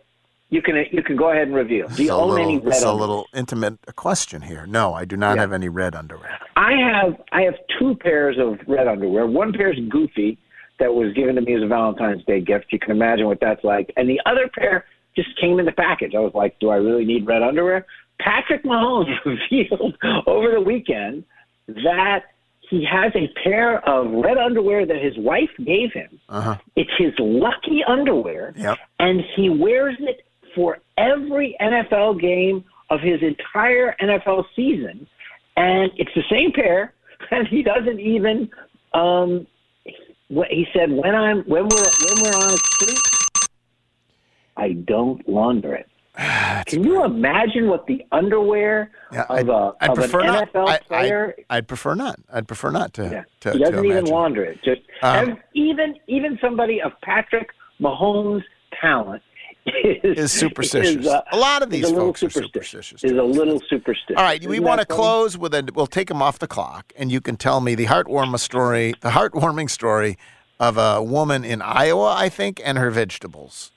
[0.50, 1.88] You can you can go ahead and reveal.
[1.88, 4.66] Do you own little, any red it's a little intimate question here.
[4.68, 5.42] No, I do not Yeah.
[5.42, 6.38] have any red underwear.
[6.58, 9.26] I have I have two pairs of red underwear.
[9.26, 10.38] One pair is goofy
[10.80, 12.66] that was given to me as a Valentine's Day gift.
[12.74, 13.94] You can imagine what that's like.
[13.96, 14.86] And the other pair
[15.16, 16.14] just came in the package.
[16.16, 17.86] I was like, do I really need red underwear?
[18.20, 19.96] Patrick Mahomes revealed
[20.28, 21.24] over the weekend
[21.68, 22.24] that
[22.72, 26.20] he has a pair of red underwear that his wife gave him.
[26.30, 26.56] Uh-huh.
[26.78, 28.78] It's his lucky underwear, Yep.
[29.00, 35.06] and he wears it for every NFL game of his entire NFL season.
[35.58, 36.94] And it's the same pair,
[37.32, 38.50] and he doesn't even.
[38.94, 39.46] Um,
[40.50, 43.00] he said, "When I'm when we're when we're on a street,
[44.56, 45.90] I don't launder it."
[46.68, 50.54] Can you imagine what the underwear Yeah, of, a, I'd of prefer an not.
[50.54, 52.20] NFL I, player I, would prefer not.
[52.32, 53.04] I'd prefer not to.
[53.04, 53.24] yeah.
[53.42, 54.14] to he to doesn't even imagine.
[54.14, 54.60] launder it.
[54.64, 57.50] Just Um, even even somebody of Patrick
[57.82, 58.44] Mahomes'
[58.80, 59.24] talent
[60.04, 60.96] is, Is superstitious.
[60.98, 62.88] is, uh, a lot of these folks are superstitious.
[62.88, 63.04] superstitious.
[63.04, 64.16] Is a little superstitious.
[64.18, 64.98] All right, we Isn't want to funny?
[65.02, 65.68] close with a.
[65.76, 69.10] We'll take them off the clock, and you can tell me the heartwarming story, the
[69.12, 70.18] heartwarming story
[70.60, 73.72] of a woman in Iowa, I think, and her vegetables.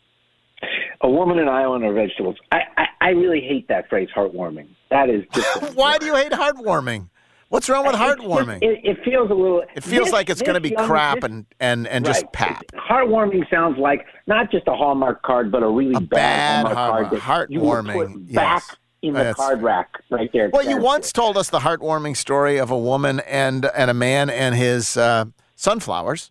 [1.04, 1.48] A woman and
[1.84, 2.36] her vegetables.
[2.50, 4.68] I, I I really hate that phrase, heartwarming.
[4.90, 5.74] That is just.
[5.74, 7.10] Why do you hate heartwarming?
[7.50, 8.62] What's wrong with just- heartwarming?
[8.62, 9.62] It, it feels a little.
[9.76, 12.24] It feels this- like it's going to be young- crap this- and and and just
[12.32, 12.64] pap.
[12.72, 17.20] Heartwarming sounds like not just a Hallmark card, but a really bad bad, Hallmark card
[17.20, 18.62] that you would heartwarming, put back
[19.02, 20.48] in the That's- card rack right there.
[20.54, 24.30] Well, you once told us the heartwarming story of a woman and and a man
[24.30, 26.30] and his uh, sunflowers.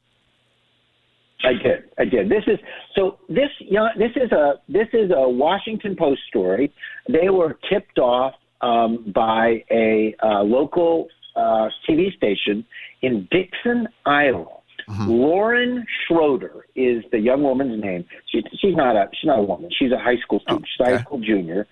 [1.43, 1.83] I did.
[1.97, 2.29] I did.
[2.29, 2.59] This is
[2.95, 3.17] so.
[3.27, 3.89] This young.
[3.97, 4.61] This is a.
[4.69, 6.73] This is a Washington Post story.
[7.09, 12.65] They were tipped off um, by a uh, local uh, TV station
[13.01, 14.59] in Dixon, Iowa.
[15.07, 18.05] Lauren Schroeder is the young woman's name.
[18.29, 19.09] She, she's not a.
[19.13, 19.69] She's not a woman.
[19.77, 20.65] She's a high school student.
[20.67, 21.67] she's a high school junior,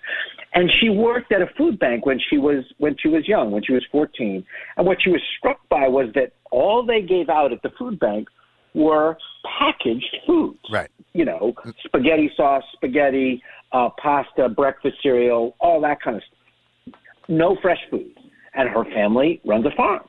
[0.54, 3.62] and she worked at a food bank when she was when she was young, when
[3.62, 4.44] she was fourteen.
[4.76, 7.98] And what she was struck by was that all they gave out at the food
[7.98, 8.28] bank
[8.74, 9.16] were
[9.58, 10.58] packaged foods.
[10.72, 10.90] Right.
[11.14, 17.00] You know, spaghetti sauce, spaghetti, uh, pasta, breakfast cereal, all that kind of stuff.
[17.28, 18.18] No fresh foods.
[18.54, 20.02] And her family runs a farm,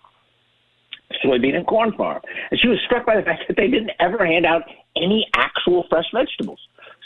[1.23, 2.21] soybean and corn farm.
[2.51, 4.63] And she was struck by the fact that they didn't ever hand out
[4.97, 6.59] any actual fresh vegetables.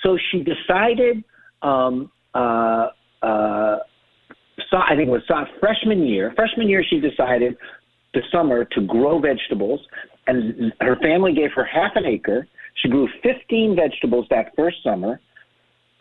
[0.04, 1.24] So she decided,
[1.62, 2.90] um, uh,
[3.22, 3.78] uh,
[4.72, 6.34] so I think it was so- freshman year.
[6.36, 7.56] Freshman year, she decided
[8.14, 9.80] the summer to grow vegetables,
[10.28, 12.48] and her family gave her half an acre.
[12.76, 15.20] She grew 15 vegetables that first summer.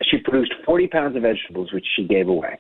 [0.03, 2.59] She produced 40 pounds of vegetables, which she gave away.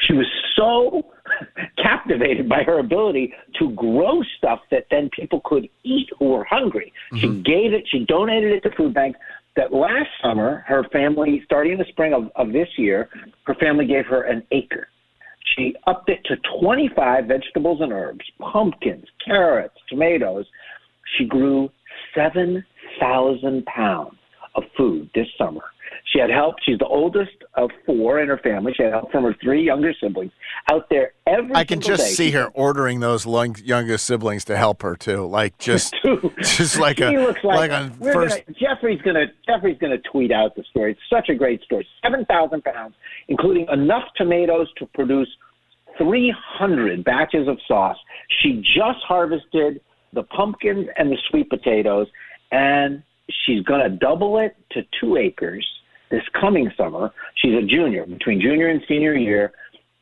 [0.00, 1.02] She was so
[1.82, 6.92] captivated by her ability to grow stuff that then people could eat who were hungry.
[7.16, 7.42] She mm-hmm.
[7.42, 9.18] gave it, she donated it to food banks.
[9.54, 13.10] That last summer, her family, starting in the spring of, of this year,
[13.44, 14.88] her family gave her an acre.
[15.56, 20.46] She upped it to 25 vegetables and herbs, pumpkins, carrots, tomatoes.
[21.18, 21.70] She grew
[22.14, 24.14] 7,000 pounds
[24.54, 25.62] of food this summer.
[26.12, 26.56] She had help.
[26.62, 28.72] She's the oldest of four in her family.
[28.76, 30.32] She had help from her three younger siblings
[30.70, 32.10] out there every I can just day.
[32.10, 35.26] see her ordering those lung- youngest siblings to help her too.
[35.26, 35.94] Like just,
[36.40, 38.42] just like she a looks like, on we're first.
[38.46, 40.92] Gonna, Jeffrey's gonna Jeffrey's gonna tweet out the story.
[40.92, 41.86] It's such a great story.
[42.02, 42.94] Seven thousand pounds,
[43.28, 45.28] including enough tomatoes to produce
[45.98, 47.98] three hundred batches of sauce.
[48.42, 49.80] She just harvested
[50.12, 52.06] the pumpkins and the sweet potatoes,
[52.50, 53.02] and
[53.46, 55.66] she's gonna double it to two acres
[56.10, 57.12] this coming summer.
[57.36, 59.52] She's a junior, between junior and senior year,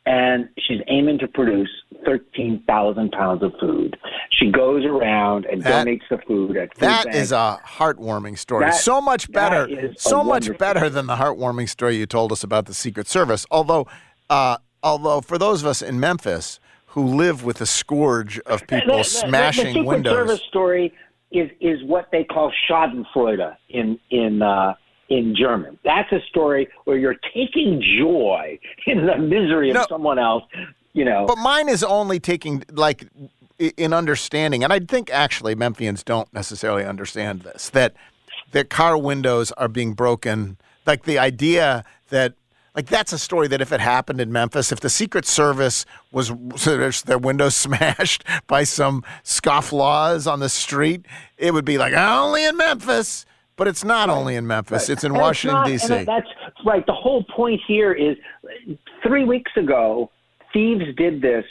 [0.07, 1.69] and she's aiming to produce
[2.05, 3.97] 13,000 pounds of food.
[4.31, 7.19] She goes around and That- donates the food at food That banks.
[7.19, 8.65] is a heartwarming story.
[8.65, 12.07] That- so much better, that is a so much better than the heartwarming story you
[12.07, 13.47] told us about the Secret Service.
[13.51, 13.87] Although,
[14.29, 16.59] uh, although for those of us in Memphis
[16.91, 20.93] who live with the scourge of people the- the- smashing the Secret windows, Service story
[21.31, 24.75] is is what they call Schadenfreude in in uh,
[25.09, 25.79] in German.
[25.85, 30.45] That's a story where you're taking joy in the misery of someone else.
[30.93, 33.07] You know, But mine is only taking like
[33.59, 37.95] in understanding, and I think actually Memphians don't necessarily understand this that
[38.51, 40.57] that car windows are being broken.
[40.87, 42.35] Like the idea that
[42.75, 46.33] like that's a story that if it happened in Memphis, if the Secret Service was
[47.07, 51.07] their windows smashed by some scofflaws on the street,
[51.37, 53.27] it would be like only in Memphis.
[53.57, 56.05] But it's not only in Memphis; it's in And Washington D.C.
[56.05, 56.27] That's
[56.65, 56.85] right.
[56.87, 58.17] The whole point here is
[59.03, 60.11] three weeks ago,
[60.51, 61.45] thieves did this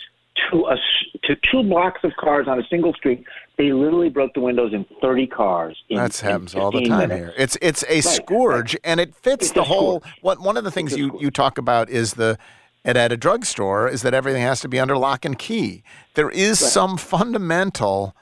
[0.52, 0.76] to a
[1.24, 3.24] to two blocks of cars on a single street.
[3.58, 5.78] They literally broke the windows in 30 cars.
[5.90, 7.16] In, That happens all the time minutes.
[7.20, 7.34] here.
[7.38, 10.04] It's it's a Right, scourge, and it fits It's the whole.
[10.22, 12.38] What one of the things you you talk about is the
[12.86, 15.84] at, at a drugstore is that everything has to be under lock and key.
[16.16, 16.72] There is Right.
[16.72, 18.16] some fundamental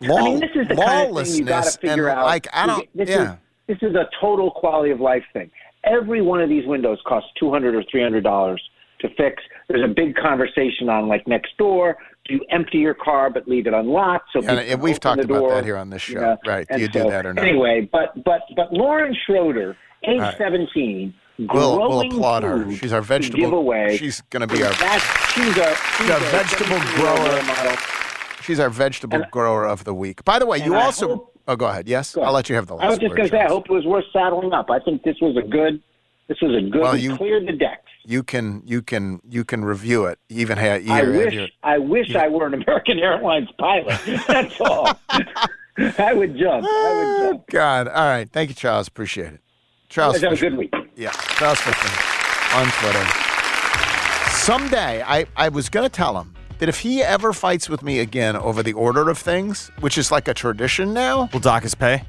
[0.00, 2.24] law, I mean, this is the kind of thing you lawlessness figure and out.
[2.26, 2.88] like I don't.
[2.96, 3.32] This yeah.
[3.32, 3.38] is
[3.68, 5.50] this is a total quality of life thing.
[5.84, 8.62] Every one of these windows costs two hundred or three hundred dollars
[9.00, 9.42] to fix.
[9.68, 11.96] There's a big conversation on like next door.
[12.24, 14.28] Do you empty your car but leave it unlocked?
[14.32, 16.20] So Yeah, and we've talked about that here on this you show.
[16.20, 16.36] know?
[16.46, 16.66] Right.
[16.68, 17.44] Do And you do that or not?
[17.44, 20.36] Anyway, but but but Lauren Schroeder, age right.
[20.38, 22.70] seventeen, We'll, we'll applaud her.
[22.76, 23.38] She's our vegetable.
[23.40, 23.96] give away.
[23.96, 24.72] She's going to be our.
[24.74, 27.42] That's she's a she's a vegetable grower.
[27.42, 27.76] model.
[28.42, 30.24] She's our vegetable grower of the week.
[30.24, 31.08] By the way, you I also.
[31.08, 31.88] hope- oh, go ahead.
[31.88, 32.28] Yes, Go ahead.
[32.28, 33.72] I'll let you have the last I was just going to say, I hope it
[33.72, 34.70] was worth saddling up.
[34.70, 35.80] I think this was a good.
[36.28, 36.80] This was a good.
[36.80, 37.90] Well, you- cleared the decks.
[38.04, 40.18] You can you can you can review it.
[40.28, 41.34] Even have I wish.
[41.34, 44.00] your- I wish I were an American Airlines pilot.
[44.26, 44.98] That's all.
[45.98, 46.66] I would jump.
[46.66, 47.46] I would ah, jump.
[47.48, 47.88] God.
[47.88, 48.28] All right.
[48.30, 48.88] Thank you, Charles.
[48.88, 49.40] Appreciate it.
[49.88, 50.20] Charles.
[50.20, 50.72] have a good week.
[50.96, 51.10] Yeah.
[51.10, 53.06] Charles Fisher on Twitter.
[54.30, 58.00] Someday, I, I was going to tell him that if he ever fights with me
[58.00, 61.74] again over the order of things, which is like a tradition now, We'll dock his
[61.74, 62.02] pay?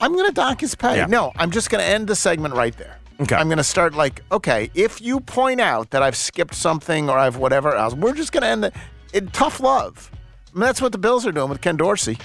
[0.00, 0.96] I'm going to dock his pay.
[0.96, 1.06] Yeah.
[1.06, 2.98] No, I'm just going to end the segment right there.
[3.22, 3.36] Okay.
[3.36, 7.16] I'm going to start like, okay, if you point out that I've skipped something or
[7.18, 8.74] I've whatever else, we're just going to end it.
[9.12, 9.32] it.
[9.32, 10.10] Tough love.
[10.54, 12.18] I mean, that's what the Bills are doing with Ken Dorsey.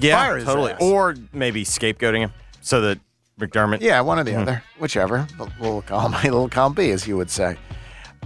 [0.00, 0.72] Yeah, totally.
[0.72, 0.78] ass.
[0.80, 2.98] Or maybe scapegoating him so that
[3.40, 3.80] McDermott.
[3.80, 4.42] Yeah, one or the Mhm.
[4.42, 5.26] other, whichever.
[5.60, 7.56] Little- column A, little column B, as you would say.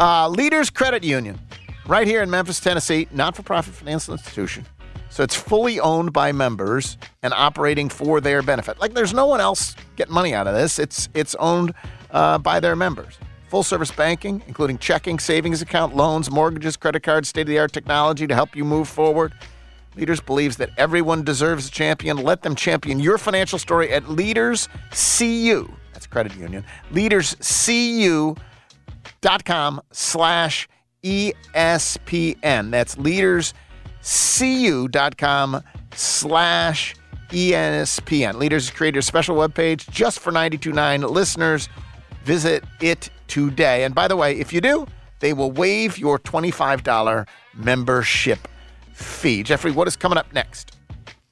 [0.00, 1.38] Uh, Leaders Credit Union,
[1.86, 4.64] right here in Memphis, Tennessee, not-for-profit financial institution.
[5.12, 8.80] So it's fully owned by members and operating for their benefit.
[8.80, 10.78] Like there's no one else getting money out of this.
[10.78, 11.74] It's it's owned
[12.12, 13.18] uh, by their members.
[13.48, 17.74] Full service banking, including checking, savings account, loans, mortgages, credit cards, state of the art
[17.74, 19.34] technology to help you move forward.
[19.96, 22.16] Leaders believes that everyone deserves a champion.
[22.16, 25.70] Let them champion your financial story at Leaders CU.
[25.92, 26.64] That's credit union.
[26.90, 30.68] LeadersCU.com slash
[31.04, 32.70] ESPN.
[32.70, 32.96] That's
[34.02, 35.62] leaderscu.com
[35.94, 36.94] slash
[37.30, 38.34] ESPN.
[38.34, 41.68] Leaders has created a special webpage just for 92.9 listeners.
[42.24, 43.84] Visit it today.
[43.84, 44.86] And by the way, if you do,
[45.20, 48.48] they will waive your $25 membership
[48.92, 49.42] fee.
[49.42, 50.76] Jeffrey, what is coming up next?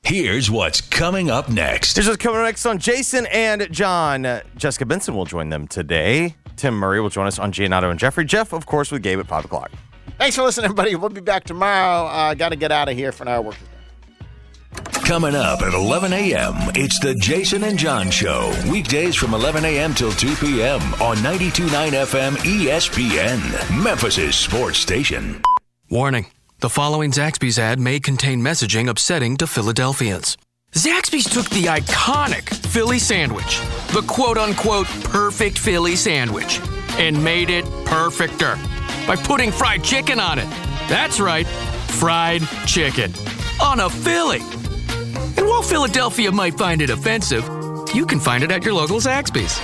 [0.03, 1.97] Here's what's coming up next.
[1.97, 4.25] Here's what's coming up next on Jason and John.
[4.25, 6.35] Uh, Jessica Benson will join them today.
[6.57, 8.25] Tim Murray will join us on Giannato and Jeffrey.
[8.25, 9.71] Jeff, of course, with Gabe at 5 o'clock.
[10.19, 10.95] Thanks for listening, everybody.
[10.95, 12.07] We'll be back tomorrow.
[12.07, 13.43] Uh, Got to get out of here for an hour.
[13.43, 13.57] Work.
[15.05, 18.55] Coming up at 11 a.m., it's the Jason and John Show.
[18.71, 19.93] Weekdays from 11 a.m.
[19.93, 20.81] till 2 p.m.
[21.03, 25.43] on 92.9 FM ESPN, Memphis' sports station.
[25.91, 26.27] Warning
[26.61, 30.37] the following Zaxby's ad may contain messaging upsetting to Philadelphians.
[30.73, 36.61] Zaxby's took the iconic Philly sandwich, the quote unquote perfect Philly sandwich,
[36.99, 38.57] and made it perfecter
[39.11, 40.49] by putting fried chicken on it.
[40.89, 41.45] That's right,
[41.99, 43.13] fried chicken
[43.61, 44.39] on a Philly.
[45.37, 47.45] And while Philadelphia might find it offensive,
[47.93, 49.59] you can find it at your local Zaxby's.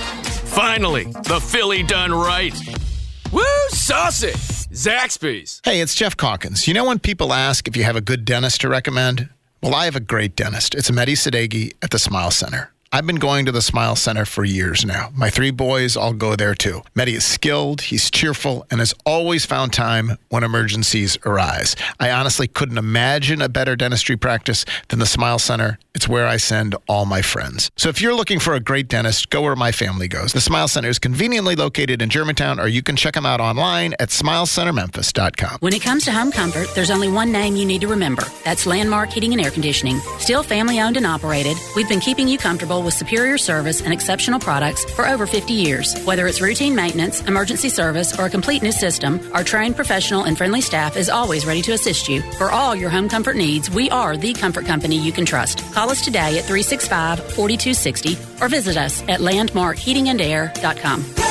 [0.51, 2.53] Finally, the Philly done right.
[3.31, 4.33] Woo, saucy!
[4.73, 5.61] Zaxby's.
[5.63, 6.67] Hey, it's Geoff Calkins.
[6.67, 9.29] You know when people ask if you have a good dentist to recommend?
[9.63, 10.75] Well, I have a great dentist.
[10.75, 12.73] It's Mehdi Sadeghi at the Smile Center.
[12.97, 15.11] I've been going to the Smile Center for years now.
[15.13, 16.81] My three boys all go there too.
[16.95, 21.75] Mehdi is skilled, he's cheerful, and has always found time when emergencies arise.
[21.99, 25.77] I honestly couldn't imagine a better dentistry practice than the Smile Center.
[25.97, 27.71] It's where I send all my friends.
[27.75, 30.31] So if you're looking for a great dentist, go where my family goes.
[30.31, 33.95] The Smile Center is conveniently located in Germantown, or you can check them out online
[33.97, 35.57] at smilecentermemphis.com.
[35.59, 38.21] When it comes to home comfort, there's only one name you need to remember.
[38.43, 39.97] That's Landmark Heating and Air Conditioning.
[40.19, 44.39] Still family owned and operated, we've been keeping you comfortable with superior service and exceptional
[44.39, 45.99] products for over 50 years.
[46.03, 50.37] Whether it's routine maintenance, emergency service, or a complete new system, our trained professional and
[50.37, 52.21] friendly staff is always ready to assist you.
[52.33, 55.63] For all your home comfort needs, we are the comfort company you can trust.
[55.73, 61.27] Call us today at 365 4260 or visit us at landmarkheatingandair.com.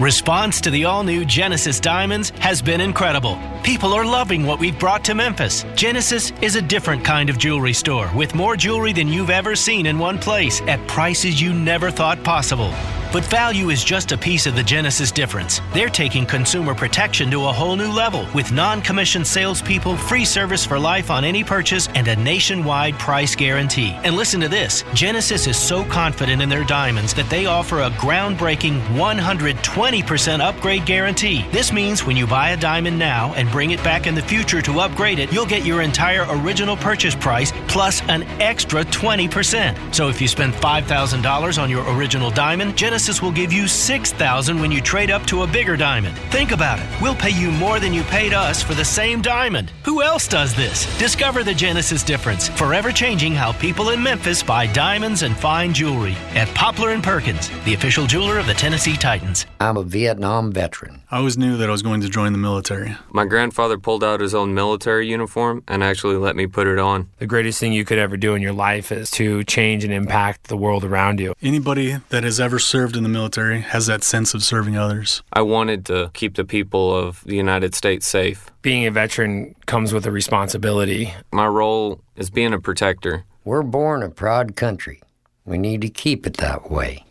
[0.00, 3.36] Response to the all new Genesis Diamonds has been incredible.
[3.64, 5.64] People are loving what we've brought to Memphis.
[5.74, 9.86] Genesis is a different kind of jewelry store with more jewelry than you've ever seen
[9.86, 12.70] in one place at prices you never thought possible.
[13.10, 15.62] But value is just a piece of the Genesis difference.
[15.72, 20.66] They're taking consumer protection to a whole new level with non commissioned salespeople, free service
[20.66, 23.96] for life on any purchase, and a nationwide price guarantee.
[24.04, 27.90] And listen to this Genesis is so confident in their diamonds that they offer a
[27.92, 31.46] groundbreaking 120% upgrade guarantee.
[31.50, 34.60] This means when you buy a diamond now and bring it back in the future
[34.60, 39.94] to upgrade it, you'll get your entire original purchase price plus an extra 20%.
[39.94, 44.72] So if you spend $5,000 on your original diamond, Genesis will give you 6,000 when
[44.72, 46.18] you trade up to a bigger diamond.
[46.30, 46.86] Think about it.
[47.00, 49.70] We'll pay you more than you paid us for the same diamond.
[49.84, 50.86] Who else does this?
[50.98, 56.16] Discover the Genesis difference, forever changing how people in Memphis buy diamonds and fine jewelry
[56.34, 59.46] at Poplar and Perkins, the official jeweler of the Tennessee Titans.
[59.60, 61.02] I'm a Vietnam veteran.
[61.10, 62.96] I always knew that I was going to join the military.
[63.12, 67.08] My grandfather pulled out his own military uniform and actually let me put it on.
[67.18, 70.48] The greatest thing you could ever do in your life is to change and impact
[70.48, 71.34] the world around you.
[71.42, 75.22] Anybody that has ever served in the military has that sense of serving others.
[75.32, 78.50] I wanted to keep the people of the United States safe.
[78.62, 81.14] Being a veteran comes with a responsibility.
[81.32, 83.24] My role is being a protector.
[83.44, 85.00] We're born a proud country.
[85.44, 87.04] We need to keep it that way.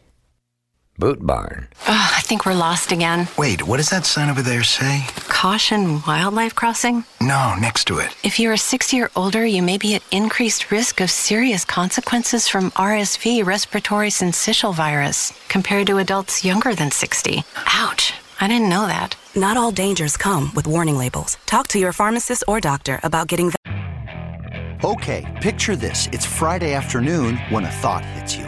[1.00, 1.68] Boot Barn.
[1.88, 3.28] Oh, I think we're lost again.
[3.38, 5.06] Wait, what does that sign over there say?
[5.28, 7.04] Caution wildlife crossing?
[7.22, 8.16] No, next to it.
[8.24, 11.64] If you are a 60 or older, you may be at increased risk of serious
[11.66, 17.44] consequences from RSV, respiratory syncytial virus, compared to adults younger than 60.
[17.68, 18.14] Ouch.
[18.42, 19.16] I didn't know that.
[19.36, 21.38] Not all dangers come with warning labels.
[21.46, 23.52] Talk to your pharmacist or doctor about getting.
[24.84, 26.08] Okay, picture this.
[26.12, 28.48] It's Friday afternoon when a thought hits you.